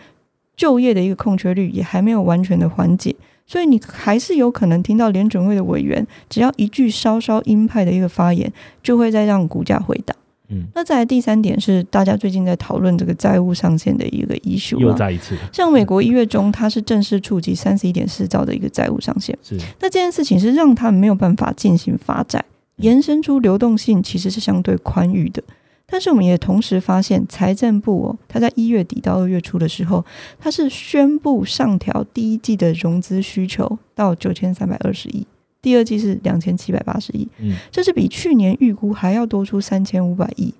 [0.56, 8.50] 就业的一个空缺率也还没有完全的缓解，所以你还是有可能听到联准会的委员只要一句稍稍鹰派的一个发言，
[8.82, 10.16] 就会再让股价回档。
[10.52, 15.34] 嗯，那再来第三点是大家最近在讨论这个债务上限的一个 issue 又啊再一次。
[15.50, 19.36] 像美国一月中，它是正式触及三十一点四兆的一个债务上限。
[19.42, 19.56] 是。
[19.80, 22.44] 那这件事情是让他们没有办法进行发债，
[22.76, 25.42] 延伸出流动性其实是相对宽裕的。
[25.86, 30.02] 但是我们也同时发现，财政部哦，它在一月底到二月初的时候，
[30.38, 35.26] 它是宣布上调第一季的融资需求到九千三百二十亿，
[35.62, 40.52] 第二季是两千七百八十亿，嗯这是比去年预估还要多出三千五百亿。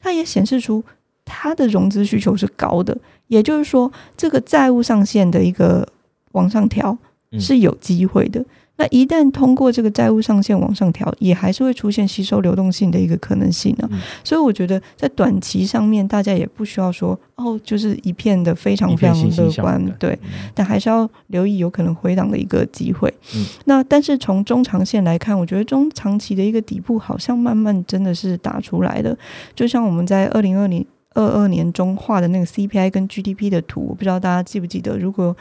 [0.00, 0.84] 它也显示出
[1.24, 2.96] 它的融资需求是高的，
[3.28, 5.86] 也就是说，这个债务上限的一个
[6.32, 6.96] 往上调
[7.30, 8.44] 嗯是有机会的。
[8.78, 13.88] 那一旦通过这个债务上限往上调，也还是会出现吸收流动性的一个可能性啊。
[13.90, 20.18] 嗯所以我觉得在短期上面，大家也不需要说哦，就是一片的非常非常乐观荣，对。
[20.22, 23.12] 嗯但还是要留意有可能回档的一个机会。
[23.34, 29.16] 嗯那但是从中长线来看，我觉得中长期的一个底部好像慢慢真的是打出来了。
[29.56, 34.96] 就像我们在二零二零二二年中画的那个 CPI 跟 GDP 的图，我不知道大家记不记得？
[34.96, 35.36] 如果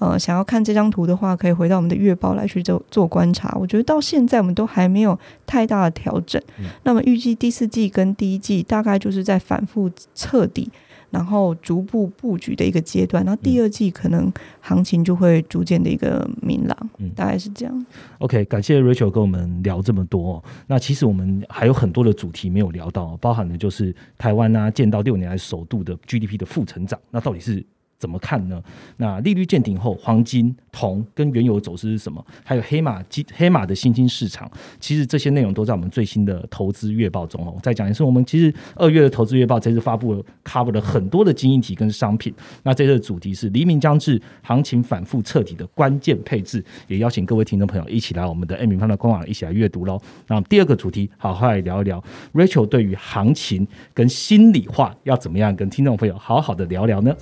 [0.00, 3.56] 呃想要看这张图的话，可以回到我们的月报来去做做观察。
[3.60, 6.40] 我觉得到现在我们都还没有太大的调整。
[6.58, 10.70] 嗯那么预计第四季跟第一季大概就是在反复彻底。
[11.10, 14.30] 然后逐步布局的一个阶段，然后第二季可能
[14.60, 17.86] 行情就会逐渐的一个明朗，嗯大概是这样。
[18.18, 20.44] OK，感谢 Rachel 跟我们聊这么多、哦。
[20.66, 27.64] 那其实我们还有很多的主题没有聊到哦，包含的就是台湾啊见到六年来首度的 GDP 的负成长，那到底是
[27.98, 28.62] 怎么看呢？
[28.96, 32.24] 那利率见顶后，黄金、铜跟原油走势是什么？
[32.44, 37.56] 还有黑马基黑马的新兴市场，其实这些内容都在我们最新的投资月报中哦。
[37.62, 42.32] 再讲一次，我们其实二月的投资月报这次发布了 cover 了很多的经济体跟商品。
[42.62, 50.00] 那这次的主题是黎明将至，行情反复彻底的关键配置，也邀请各位听众朋友一起来我们的 A 米方的官网一起来阅读喽。
[50.28, 57.14] 那第二个主题，好好来聊一聊 Rachel 对于行情跟心里话要怎么样跟听众朋友好好的聊聊呢？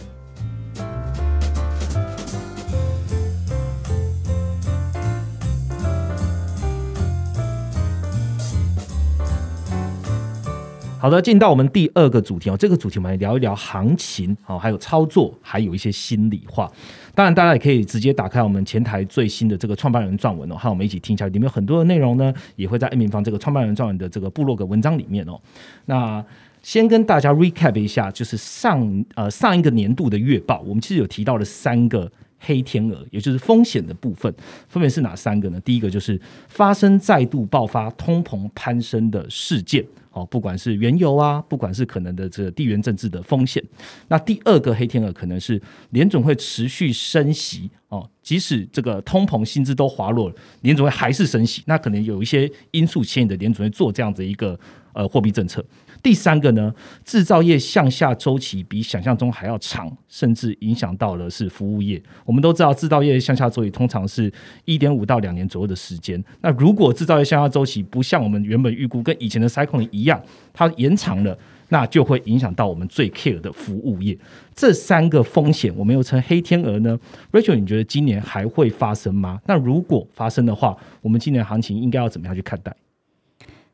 [11.07, 16.69] 好的，进到我们第二个主题哦，这个主题我们来聊一聊行情哦，还有操作，还有一些心里话。
[17.15, 25.41] 当然，大家也可以直接打开我们前台最新的这个创办人撰文哦，和我们一起听一下，里面有很多的内容呢，也会在 A 平方这个创办人撰文的这个部落格文章里面哦。
[25.85, 26.25] 那
[26.61, 34.35] 先跟大家 recap 一下，就是上呃上一个年度的月报，我们其实有提到了三个黑天鹅，也就是风险的部分，
[34.67, 35.61] 分别是哪三个呢？
[35.61, 39.85] 第一个就是发生再度爆发通膨攀升的事件。
[40.17, 43.63] 哦，不管是原油啊，不管是可能的这个地缘政治的风险，
[44.09, 54.59] 那第二个黑天鹅可能是联总会持续升息哦，即使这个通膨薪资都滑落，联总会还是升息，那可能有一些因素牵引的联总会做这样子一个
[54.95, 55.63] 呃货币政策。
[56.07, 56.73] 第三个呢，
[57.05, 62.01] 制造业向下周期比想象中还要长，甚至影响到了是服务业。
[62.25, 64.33] 我们都知道，制造业向下周期通常是
[64.67, 66.23] 一点五到两年左右的时间。
[66.43, 71.37] 那如果制造业向下周期不像我们原本预估，跟以前的 cycling 一样，它延长了，
[71.71, 74.17] 那就会影响到我们最 care 的服务业。
[74.55, 76.97] 这三个风险，我们又称黑天鹅呢
[77.33, 79.41] ？Rachel，你觉得今年还会发生吗？
[79.47, 82.73] 那如果发生的话，我们今年行情应该要怎么样去看待？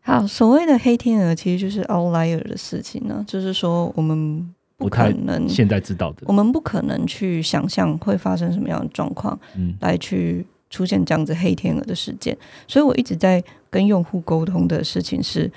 [0.04, 12.36] 好，所谓的黑天鹅其实就是 outlier 的事情呢，就是说我们不可太能，现在知道的我，们不可能去想象会发生什么样的状况，嗯来去出现这样子黑天鹅的事件。
[12.66, 15.50] 所以我一直在跟用户沟通的事情是，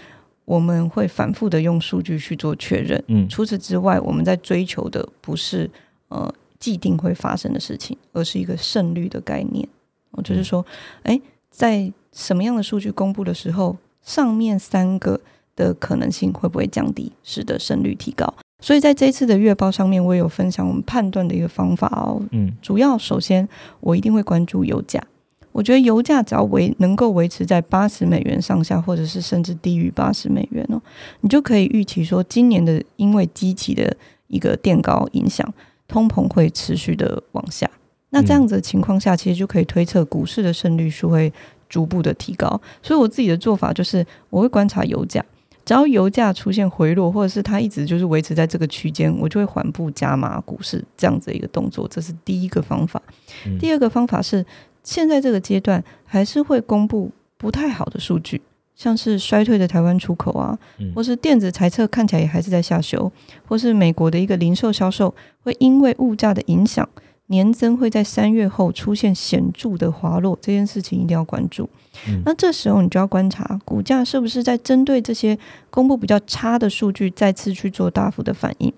[0.45, 3.03] 我们会反复的用数据去做确认。
[3.07, 5.67] 嗯除此之外，我们在追求的不是
[6.09, 9.67] 呃既定会发生的事情，而是一个胜率的概念。
[10.11, 10.63] 哦，就是说，
[11.01, 13.75] 哎，在什么样的数据公布的时候，
[14.05, 15.19] 上面三个
[15.57, 18.33] 的可能性会不会降低，使得胜率提高？
[18.61, 22.21] 所以在这次的月报上面，我也有分享我们判断的一个方法哦。
[22.31, 23.47] 嗯主要首先，
[23.81, 25.03] 我一定会关注油价。
[25.51, 30.81] 我觉得油价只要维能够维持在八十美元上下，或者是甚至低于八十美元哦，
[31.21, 33.95] 你就可以预期说，今年的因为机器的
[34.27, 35.53] 一个垫高影响，
[35.87, 37.69] 通膨会持续的往下。
[38.09, 41.31] 那这样子的情况下，其实就可以推测股市的胜率是会
[41.69, 42.59] 逐步的提高。
[42.81, 45.23] 所以我自己的做法就是，我会观察油价，
[45.63, 51.87] 只要油价出现回落，或者是它一直就是维持在这个区间，我就会缓步加码股市这样子的一个动作。
[51.87, 53.01] 这是第一个方法。
[53.45, 54.45] 嗯第二个方法是，
[54.83, 58.41] 现在这个阶段还是会公布不太好的数据，
[58.75, 63.11] 像是衰退的台湾出口啊，嗯或是电子财测看起来也还是在下修，
[63.47, 66.87] 或是美国的一个零售销售会因为物价的影响，
[67.27, 71.69] 年增会在三月后出现显著的滑落，这件事情一定要关注。
[72.07, 75.37] 嗯那这时候你就要观察股价是不是在针对这些
[75.69, 78.71] 公布比较差的数据再次去做大幅的反应。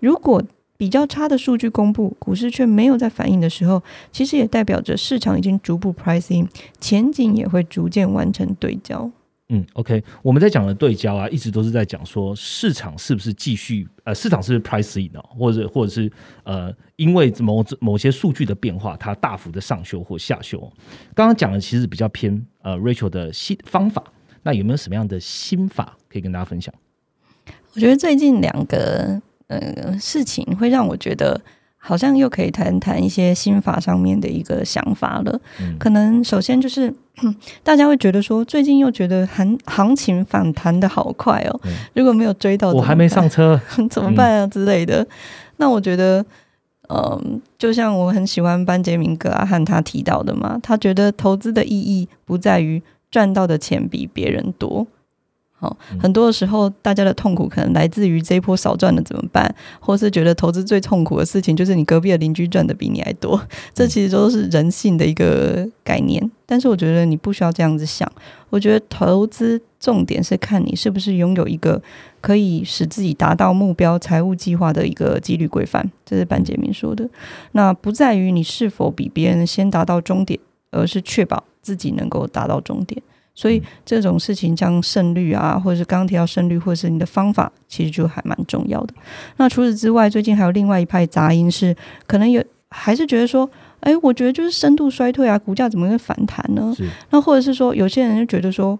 [0.00, 0.42] 如果
[0.78, 6.48] 比较差的数据公布，股市却没有在反应的时候，其实也代表着市场已经逐步 pricing，
[6.80, 9.08] 前景也会逐渐完成对焦。
[9.54, 16.10] 嗯，OK，我们在讲的对焦啊，一直都是在讲说市场是不是继续呃，市场是不是 price in 哦，或者或者是
[16.44, 20.58] 呃，因为某某些数据的变化，它大幅的上修或下修。
[21.14, 24.02] 刚刚讲的其实比较偏呃 Rachel 的新方法，
[24.42, 26.72] 那有没有什么样的新法可以跟大家分享？
[27.74, 31.38] 我觉得最近两个呃事情会让我觉得
[31.84, 35.40] 好像又可以谈谈一些心法上面的一个想法了。
[35.60, 36.92] 嗯可能首先就是
[37.64, 45.04] 大家会觉得说，最近又觉得行行情反弹的好快哦，嗯如果没有追到，我还没上车， 怎么办啊之类的。
[45.56, 46.24] 那我觉得，
[46.88, 54.86] 嗯，就像我很喜欢班杰明格拉汉他提到的嘛，他觉得投资的意义不在于赚到的钱比别人多。
[55.62, 63.40] 好，嗯很多的时候，大家的痛苦可能来自于这一波少赚了怎么办，或是觉得投资最痛苦的事情就是你隔壁的邻居赚的比你还多，
[63.72, 66.28] 这其实都是人性的一个概念。
[66.44, 68.10] 但是我觉得你不需要这样子想，
[68.50, 71.80] 我觉得投资重点是看你是不是拥有一个
[72.20, 77.08] 可以使自己达到目标财务计划的一个纪律规范，这是班杰明说的。
[77.52, 80.40] 那不在于你是否比别人先达到终点，
[80.72, 83.00] 而是确保自己能够达到终点。
[83.34, 88.94] 所以这种事情，像胜率啊，或者是刚刚提到胜率，或者是你的方法，其实就还蛮重要的。
[89.36, 91.74] 那除此之外，最近还有另外一派杂音是，
[92.06, 93.48] 可能有还是觉得说，
[93.80, 96.74] 哎，我觉得就是深度衰退啊，股价怎么会反弹呢？
[97.10, 98.78] 那或者是说，有些人就觉得说，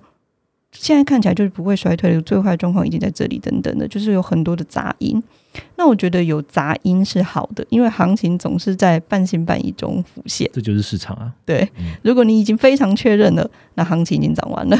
[0.72, 5.22] 现在看起来就是不会衰退的，最坏的状况已经在这里，等等的，就是有很多的杂音。
[5.76, 10.48] 那我觉得有杂音是好的，因为行情总是在半信半疑中浮现。
[10.52, 11.32] 这就是市场啊。
[11.44, 14.78] 对嗯，如果你已经非常确认了，那行情已经涨完了。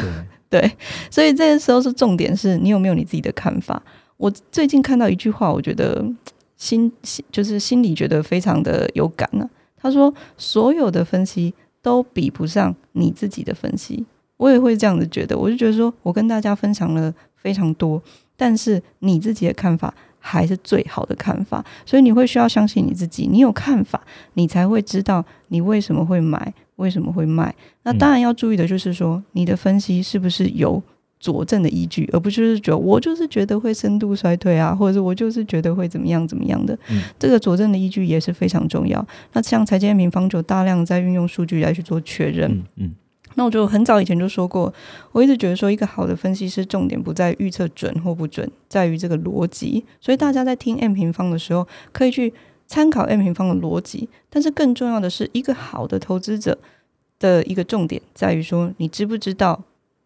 [0.48, 0.72] 对， 对，
[1.10, 3.82] 所以这个时候是重点是你有没有你自己的看法。
[4.16, 6.16] 我最近看到一句话，我觉得嗯
[6.56, 11.52] 心心就是心里觉得非常的有感呢、他说，所有的分析
[11.82, 14.06] 都比不上你自己的分析。
[14.36, 18.02] 我也会这样子觉得，我就觉得说我跟大家分享了非常多，
[18.36, 24.00] 但是你自己的看法还是最好的看法，所以你会需要相信你自己，你有看法，
[24.34, 27.54] 你才会知道你为什么会买，为什么会卖。
[27.84, 30.82] 那当然要注意的就是说，你的分析是不是有
[31.20, 36.76] 佐证的依据，而不是觉得我就是觉得会深度衰退啊，或者是我就是觉得会怎么样怎么样的。
[36.88, 39.04] 嗯这个佐证的依据也是非常重要。
[39.32, 42.50] 那像财经平方就大量在运用数据来去做确认。
[42.50, 42.94] 嗯嗯
[43.34, 44.72] 那我就很早以前就说过，
[45.12, 49.84] 我一直觉得说，一个好的分析师重点不在预测准或不准，在于这个逻辑。
[50.00, 52.32] 所以大家在听 M 平方的时候，可以去
[52.66, 54.08] 参考 M 平方的逻辑。
[54.28, 56.58] 但是更重要的是，一个好的投资者
[57.18, 59.62] 的一个重点在于说，你知不知道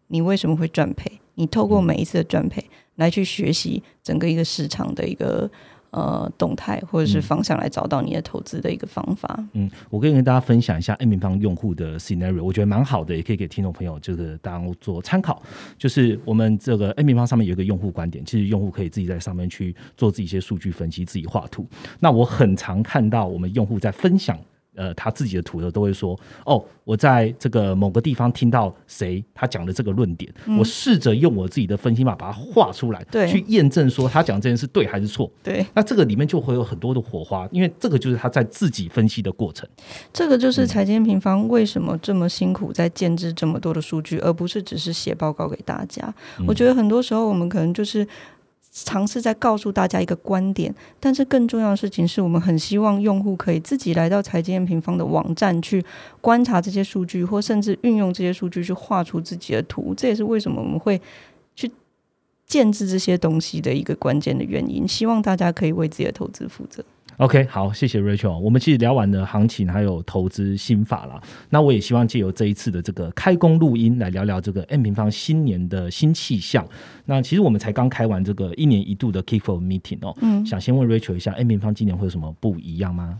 [0.07, 1.19] 你为什么会赚赔？
[1.35, 2.63] 你透过每一次的赚赔
[2.95, 5.49] 来去学习整个一个市场的一个
[5.91, 9.43] 呃动态或者是方向，来找到你的投资的一个方法。
[9.53, 15.41] 嗯，我可以跟大家分享一下 N 平方用户的 scenario，我觉得蛮好的，也可以给听众朋友这个当做参考。
[15.77, 21.67] 就是我们这个 N 平方上面有一个用户观点，其实用户可以自己在上面去做自己一些数据分析，自己画图。
[21.99, 24.37] 那我很常看到我们用户在分享。
[24.77, 35.29] 呃，他自己的图的都会说，哦，我在这个某个地方听到谁他讲的这个论点，我试着用我自己的分析法把它画出来，对去验证说他讲这件事对还是错。
[35.41, 39.67] 对，那这个里面就会有很多的火花，因为这个就是他在自己分析的过程。
[40.13, 46.13] 这个就是财经平方为什么这么辛苦在建制这么多的数据，而不是只是写报告给大家。
[46.47, 48.07] 我觉得很多时候我们可能就是
[48.83, 55.83] 尝试在告诉大家一个观点，但是更重要的事情是我们很希望用户可以自己来到财经平方的网站去
[56.21, 59.93] 观察这些数据，或甚至运用这些数据去画出自己的图。
[59.95, 61.01] 这也是为什么我们会
[61.55, 61.71] 去
[62.45, 64.87] 建制这些东西的一个关键的原因。
[64.87, 66.83] 希望大家可以为自己的投资负责。
[67.17, 68.37] OK，好，谢谢 Rachel。
[68.37, 71.19] 我们其实聊完了行情还有投资心法啦。
[71.49, 76.63] 那我也希望借由这一次的这个开工录音来聊聊这个 M 平方新年的新气象。
[77.05, 83.19] 那其实我们才刚开完这个一年一度的 Kick-Off Meeting 哦，嗯想先问 Rachel 一下，M 平方今年会有什么不一样吗？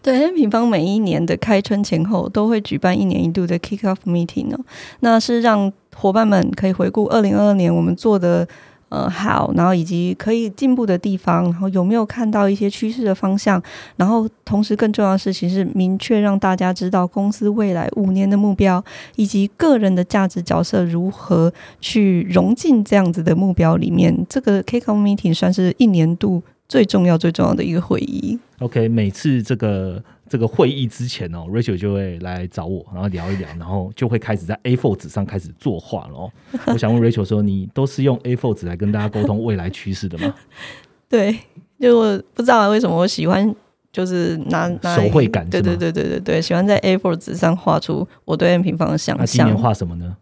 [0.00, 4.60] 对，N 平方每一年的开春前后都会举办一年一度的 Kick Off Meeting 哦，
[5.00, 8.46] 那是让伙伴们可以回顾二零二二年我们做的
[8.92, 13.60] 呃好，然后以及可以进步的地方，然后有没有看到一些趋势的方向，
[13.96, 18.84] 然后同时更重要的事情是明确让大家知道公司未来五年的目标，
[19.16, 24.14] 以及个人的价值角色如何去融进这样子的目标里面。
[24.28, 28.38] 这个 K Com Meeting 算是一年度最重要、最重要的一个会议。
[28.58, 36.32] OK，每次这个这个会议之前哦，Rachel 就会来找我，然后聊一聊，然后就会开始在 A4 纸上开始作画了哦。
[36.72, 40.34] 我想问 Rachel 说，你都是用 A4 纸来跟大家沟通未来趋势的吗？
[41.06, 41.38] 对，
[41.78, 43.54] 就我不知道为什么我喜欢，
[43.92, 49.58] 就是拿拿手绘感对对对对对对，喜欢在 A4 纸上画出我对 M 平方的想那今年象。
[49.62, 50.16] 画什么呢？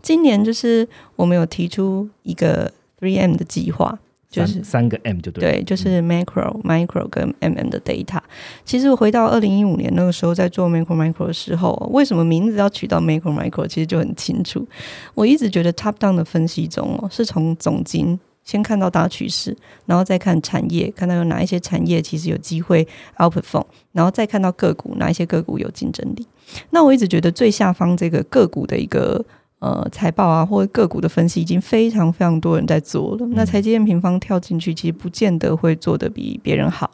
[0.00, 3.98] 今年就是我们有提出一个 Three M 的计划，
[4.34, 5.52] 就是三三个 M 就对了。
[5.52, 8.18] 对，就是 macro、micro 跟 mm 的 data。
[8.64, 14.66] 其实我回到二零一五年那个时候，在做 macro、micro 的时候，为什么名字要取到 macro、micro，其实就很清楚。
[15.14, 19.56] 我一直觉得 top down 的分析中哦，是从总经先看到大趋势，
[19.86, 22.86] 然后再看产业，看到有哪一些产业其实有机会
[23.18, 26.26] outperform，然后再看到个股，哪一些个股有竞争力。
[26.70, 29.24] 那我一直觉得最下方这个个股的一个。
[29.64, 33.26] 呃，财报啊，或者个股的分析，已经非常非常多人在做了。
[33.28, 36.90] 那财经平方跳进去，其实不见得会做得比别人好。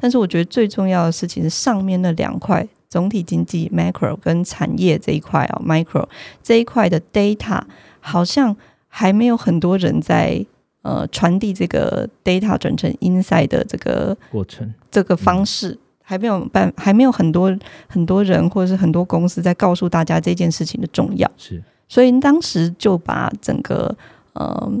[0.00, 6.08] 但是我觉得最重要的事情是上面那两块，总体经济 macro 跟产业这一块哦 micro
[6.42, 7.60] 这一块的 data，
[8.00, 8.56] 好像
[8.88, 10.42] 还没有很多人在
[10.80, 15.78] 呃传递这个 data 转成 insight 的这个过程这个方式。
[16.06, 17.54] 还没有办，还没有很多
[17.86, 21.30] 很多人或者是很多公司在告诉大家这件事情的重要。
[21.38, 23.96] 是所以当时就把整个
[24.32, 24.72] 呃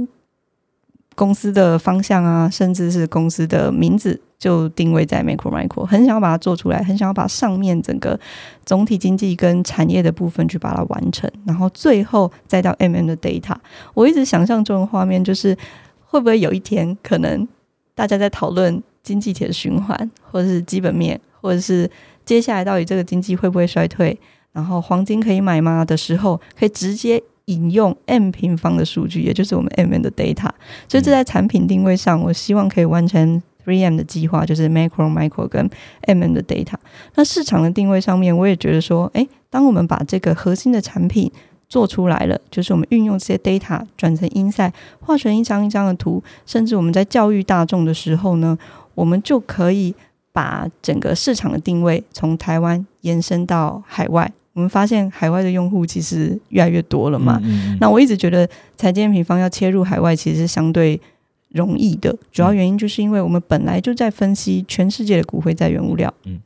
[1.14, 8.18] 公司的方向啊，甚至是公司的名字就定位在 macro micro，很想要把它做出来，很想要把上面整个
[8.66, 13.54] 总体经济跟产业的部分去把它完成，然后最后再到 mm 的 data。
[13.94, 15.56] 我一直想象中的画面就是，
[16.04, 17.46] 会不会有一天可能
[17.94, 21.88] 大家在讨论经济体的循环，或者是基本面，或者是
[22.24, 24.18] 接下来到底这个经济会不会衰退？
[24.54, 30.48] 然后黄金可以买吗的时候，可以直接引用 m 平方的数据，也就是我们 m n 的 data。
[30.88, 35.68] 所以这在产品定位上，我希望可以完成 three m 的计划，就是 macro、micro 跟
[36.02, 36.74] m n 的 data。
[37.16, 41.30] 那市场的定位上面，我也觉得说，诶，当我们把这个核心的产品
[41.68, 48.56] 做出来了，就是我们运用这些 data 转成 insight，画成一张一张的图，甚至我们在教育大众的时候呢，
[48.94, 49.94] 我们就可以
[50.32, 54.32] 把整个市场的定位从台湾延伸到海外。
[54.54, 57.38] 我们发现海外的用户其实越来越多了嘛。
[57.42, 61.00] 嗯嗯嗯那我一直觉得财经平方要切入海外，其实是相对
[61.50, 62.16] 容易的。
[62.32, 66.40] 主要原因就是因为我们本来就在分析全世界的骨灰在原物料，嗯，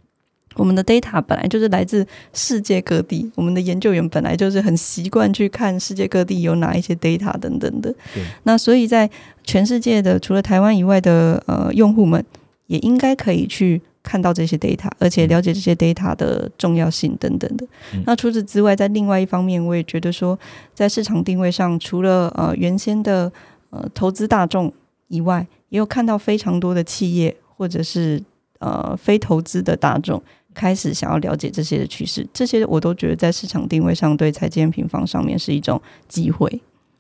[0.57, 8.23] 我们的 data 本来就是来自世界各地，我们的研究员本来就是很习惯去看世界各地有哪一些 data 等等的对。
[8.45, 9.09] 那所以在
[9.45, 12.25] 全世界的除了台湾以外的呃用户们，
[12.69, 13.83] 也应该可以去。
[14.09, 17.67] 看到这些 data，而且了解这些 data 的重要性等等的。
[17.93, 20.39] 嗯那除此之外，在另外一方面，我也觉得说，
[20.73, 23.31] 在市场定位上，除了呃原先的
[23.69, 24.73] 呃投资大众
[25.09, 28.23] 以外，也有看到非常多的企业或者是
[28.61, 30.23] 呃非投资的大众
[30.55, 36.49] 开始想要了解这些的趋势，这些我都觉得在市场定位上对财经平方上面是一种机会。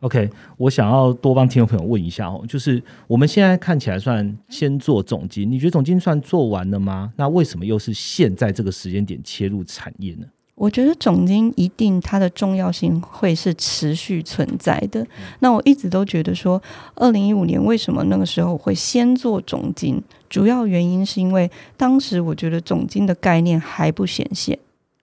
[0.00, 7.12] OK，我想要多帮听众朋友问一下哦，就是我们现在看起来算先做总经，你觉得总经算做完了吗？
[7.16, 10.26] 那为什么又是现在这个时间点切入产业呢？
[10.54, 15.06] 我觉得总经一定它的重要性会是持续存在的。
[15.40, 16.60] 那我一直都觉得说，
[16.96, 24.58] 二零一五年为什么那个时候会先做总经，主要原因是因为当时我觉得总经的概念还不显现。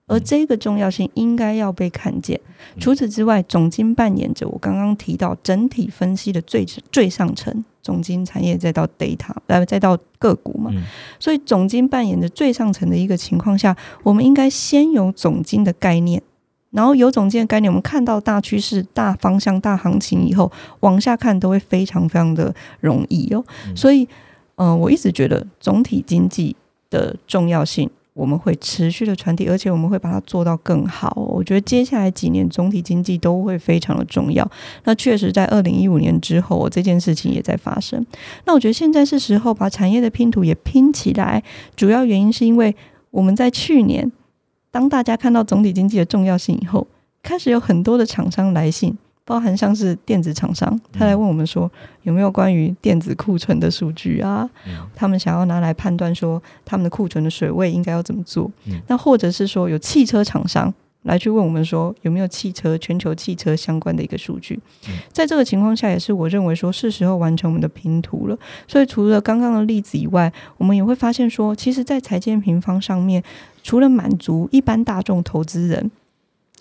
[0.06, 2.40] 而这个重要性应该要被看见。
[2.78, 10.70] 除此之外，总经扮演着我刚刚提到整体分析的最最上层，总经产业再到 data，来再到个股嘛。
[10.72, 10.82] 嗯
[11.18, 16.22] 所以总经扮演着最上层的一个情况下，我们应该先有总经的概念，
[16.70, 20.50] 然后有总经的概念，我们看到大趋势、大方向、大行情以后，
[20.80, 23.44] 往下看都会非常非常的容易哦。
[23.66, 24.04] 嗯所以，
[24.54, 26.54] 嗯、呃，我一直觉得总体经济
[26.90, 27.90] 的重要性。
[28.16, 31.12] 我们会持续的传递，而且我们会把它做到更好。
[31.16, 34.50] 我觉得接下来几年总体经济都会非常的重要。
[34.84, 38.04] 那确实，在二零一五年之后，这件事情也在发生。
[38.46, 41.42] 那我觉得现在是时候把产业的拼图也拼起来。
[41.76, 42.74] 主要原因是因为
[43.10, 44.10] 我们在去年，
[44.70, 46.86] 当大家看到总体经济的重要性以后，
[47.22, 48.96] 开始有很多的厂商来信。
[49.26, 51.70] 包含像是电子厂商，他来问我们说
[52.04, 54.48] 有没有关于电子库存的数据啊？
[54.66, 58.50] 嗯他们想要拿来判断说他们的库存的水位应该要怎么做。
[58.66, 60.72] 嗯那或者是说有汽车厂商
[61.02, 64.58] 来去问我们说有没有汽车全球汽车相关的一个数据。
[65.12, 68.38] 在这个情况下，也是我认为说是时候完成我们的拼图了。
[68.68, 73.22] 所以除了刚刚的例子以外，我们也会发现说，其实，在财建平方上面，
[73.62, 75.90] 除了满足一般大众投资人。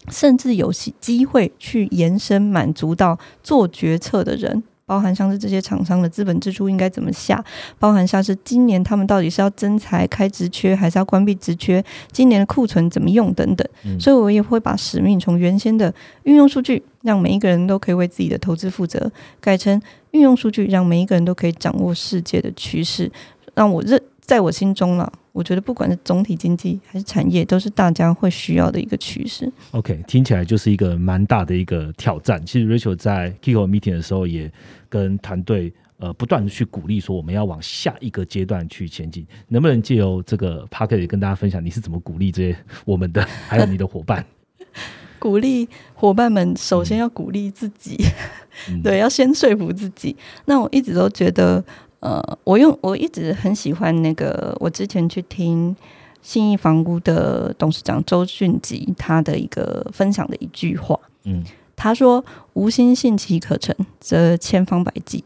[0.09, 7.43] 甚至有机会去延伸满足到做决策的人，包含像是这些厂商的资本支出应该怎么下，
[7.79, 13.67] 包含像是今年他们到底是要增财开职缺，还是要关闭职缺，今年的库存怎么用等等。
[13.99, 15.93] 所以我也会把使命从原先的
[16.23, 19.81] 运用数据，让每一个人都可以为自己的投资负责，改成
[20.11, 23.11] 运用数据，让每一个人都可以掌握世界的趋势，
[23.55, 25.11] 让我认在我心中了。
[25.31, 29.51] 我觉得不管是总体经济还是产业，都是大家会需要的一个趋势。
[29.71, 32.43] OK，听起来就是一个蛮大的一个挑战。
[32.45, 34.49] 其实 Rachel 在 Kiko meeting 的时候，也
[34.87, 39.27] 跟团队呃不断的去鼓励说，我们要往下一个阶段去前进。
[39.49, 44.25] 能不能借由这个 p a r k e t 跟大家分享，你是怎么鼓励这些我们的，还有你的伙伴？
[45.19, 47.97] 鼓励伙伴们，首先要鼓励自己，
[48.81, 50.15] 对，要先说服自己。
[50.45, 51.61] 那我一直都觉得。
[52.05, 55.75] 呃，我用我一直很喜欢那个，我之前去听
[56.21, 61.43] 信义房屋的董事长周俊吉他的一个分享的一句话，嗯，
[61.75, 65.23] 他说：“无心信其可成，则千方百计；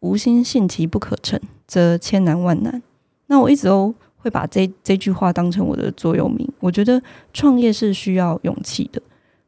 [0.00, 2.82] 无心信其不可成，则千难万难。”
[3.28, 6.46] 那我一直都会把这这句话当成我的座右铭。
[6.60, 7.02] 我觉得
[7.32, 9.00] 创业是需要勇气的，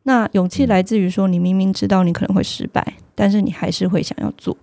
[0.05, 4.57] 那勇气来自于说，你明明知道你可能会失败，但是你还是会想要做。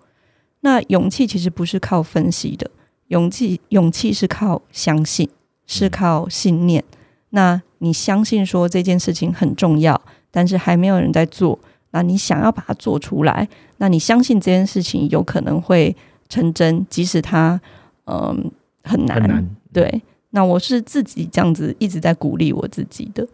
[0.62, 2.70] 那勇气其实不是靠分析的，
[3.08, 5.30] 勇气勇气是靠相信，
[5.66, 6.84] 是靠信念。
[7.30, 10.02] 那你相信说这件事情很重要，
[10.32, 11.58] 但是还没有人在做，
[11.92, 13.48] 那你想要把它做出来，
[13.78, 15.96] 那你相信这件事情有可能会
[16.28, 17.60] 成真，即使它
[18.06, 18.50] 嗯
[18.84, 19.48] 很难。
[19.72, 20.02] 对，
[20.32, 23.28] 那我是自己这样子一直在鼓励我自己的。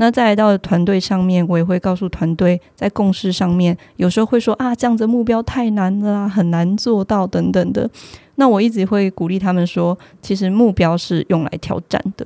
[0.00, 7.90] 那再来到团队上面，我也会告诉团队，在共识上面，有时候会说啊，这样子目标太难了啦，很难做到等等的。
[8.36, 12.24] 那我一直会鼓励他们说，其实目标是用来挑战的。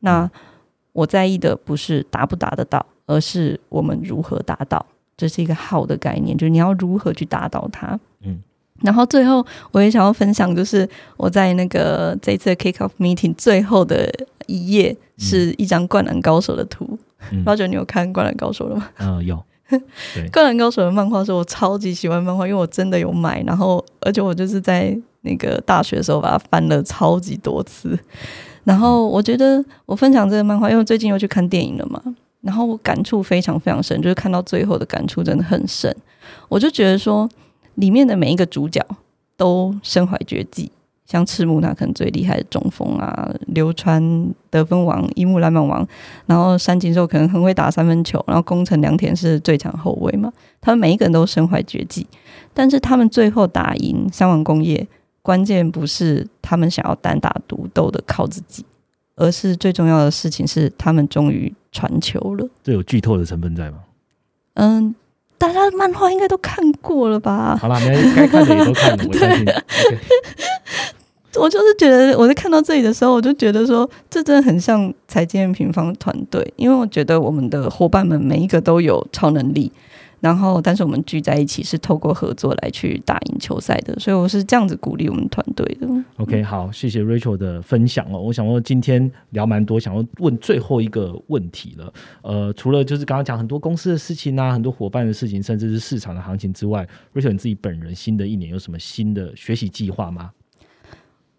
[0.00, 0.30] 那
[0.92, 4.84] 我在意的不是达不达得到，而是我们如何达到。
[5.16, 7.98] 这是一个好的概念，就是你要如何去达到它。
[8.22, 8.38] 嗯。
[8.82, 14.12] 然后最后，我也想要分享，就是我在那个这次 kick off meeting 最后的
[14.46, 16.98] 一页，是一张灌篮高手的图。
[17.44, 18.88] 老九，你有看《灌篮高手》了吗？
[18.98, 19.42] 嗯，有。
[20.30, 27.98] 《灌篮高手》的漫画是我超级喜欢漫画，因为我真的有买，然后而且我就是在那个大学的时候把它翻了超级多次。
[28.62, 32.00] 然后我觉得我分享这个漫画，因为最近又去看电影了嘛，
[32.42, 35.94] 然后我感触非常非常深，就是看到最后的感触真的很深。
[36.48, 37.28] 我就觉得说，
[37.76, 38.84] 里面的每一个主角
[39.36, 40.70] 都身怀绝技。
[41.06, 44.02] 像赤木，那可能最厉害的中锋啊，流川
[44.50, 45.86] 得分王、樱木篮板王，
[46.26, 50.32] 然后山井寿可能很会打三分球，然后宫城良田是最强后卫嘛。
[50.60, 52.06] 他们每一个人都身怀绝技，
[52.54, 54.86] 但是他们最后打赢三王工业，
[55.20, 58.64] 关键不是他们想要单打独斗的靠自己，
[59.16, 62.48] 而是最重要的事情是他们终于传球了。
[62.62, 63.78] 这有剧透的成分在吗？
[64.54, 64.94] 嗯。
[65.36, 67.58] 大家漫画应该都看过了吧？
[67.60, 67.78] 好了，
[68.16, 69.44] 该看的也都看了， 我相信。
[71.40, 79.70] 我就是觉得，我在看到这里的时候，我就觉得说，这真的很像财建平方团队，因为我觉得我们的伙伴们每一个都有超能力。
[80.20, 85.86] 然后，但是我们聚在一起是透过合作来去打赢球赛的，所以我是这样子鼓励我们团队的。
[86.16, 88.18] OK，好，谢谢 Rachel 的分享哦。
[88.18, 91.92] 我想问，今天聊蛮多，想要问最后一个问题了。
[92.22, 100.30] 呃，除了就是刚刚讲很多公司的事情啊，很多伙伴的事情，甚至是市场的行情之外，Rachel 你自己本人新的一年有什么新的学习计划吗？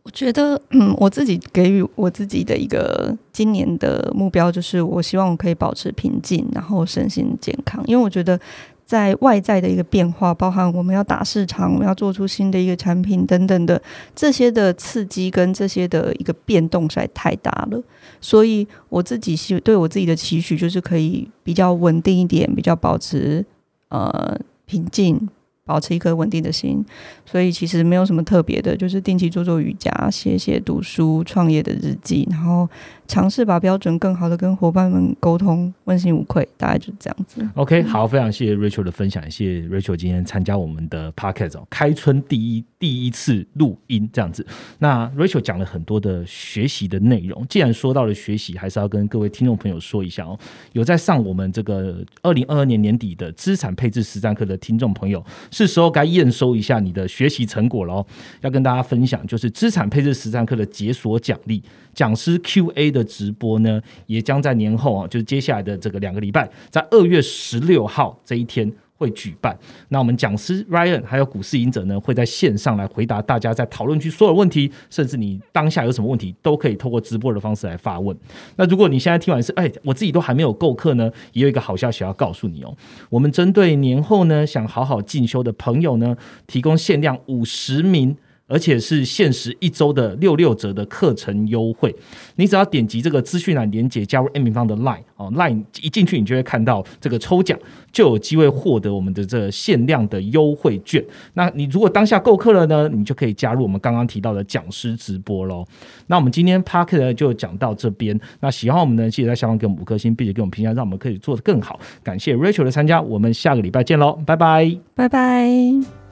[0.05, 8.39] 我觉得，嗯，我自己给予我自己的一个今年的目标，就是我希望我可以保持平静，然后身心健康，因为我觉得。
[8.85, 13.81] 在外在的一个变化，包含我们要打市场，我们要做出新的一个产品等等的
[14.15, 17.81] 这些的刺激跟这些的一个变动实在太大了，
[18.21, 23.43] 所以我自己是对我自己的期许就是可以比较稳定一点，比较保持
[23.89, 25.27] 呃平静。
[25.67, 26.85] 保持一颗稳定的心，
[27.25, 32.69] 所以其实没有什么特别的，就是定期做做瑜伽、写写读书、创业的日记，然后
[33.07, 37.47] 尝试把标准更好的跟伙伴们沟通，问心无愧，大概就是这样子。
[37.55, 44.45] OK，好，非常谢谢 Rachel 的分享，谢谢 Rachel 今天参加我们的 Podcast 哦，开春第一第一次录音这样子。
[44.79, 50.37] 那 Rachel 讲了很多的学习的内容，既然说到了学习，还是要跟各位听众朋友说一下哦，
[50.73, 55.23] 有在上我们这个二零二二年年底的资产配置实战课的听众朋友。
[55.51, 58.05] 是时候该验收一下你的学习成果了哦。
[58.41, 61.63] 要跟大家分享，就是资产配置实战课的解锁奖励，
[61.93, 68.71] 讲师 Q&A 的直播呢，也将在年后啊，就是接下来的这个两个礼拜，在二月十六号这一天。
[68.97, 69.57] 会举办，
[69.89, 78.17] 那我们讲师 Ryan 还有股市赢者呢，会在线上来回答大家在讨论区所有问题，甚至你当下有什么问题，都可以透过直播的方式来发问。
[78.55, 82.73] 那如果你现在听完是，哎，我自己都还没有购课呢，也有一个好消息要告诉你哦。
[83.09, 86.15] 我们针对年后呢想好好进修的朋友呢，
[86.47, 88.15] 提供限量五十名。
[88.47, 91.93] 而且是限时一周的六六折的课程优惠，
[92.35, 97.57] 你只要点击这个资讯栏连接加入 M 平方的 Line 哦，Line 一进去你就会看到这个抽奖，
[97.91, 101.03] 就有机会获得我们的这限量的优惠券。
[101.33, 105.65] 那你如果当下购课了呢，你就可以加入我们刚刚提到的讲师直播喽。
[106.07, 111.79] 那我们今天 Park 呢就讲到这边，那喜欢我们呢，记得在下方给我们五颗星，并且给我们评价，让我们可以做得更好。
[112.03, 116.04] 感谢 Rachel 的参加，我们下个礼拜见喽，拜拜，拜拜。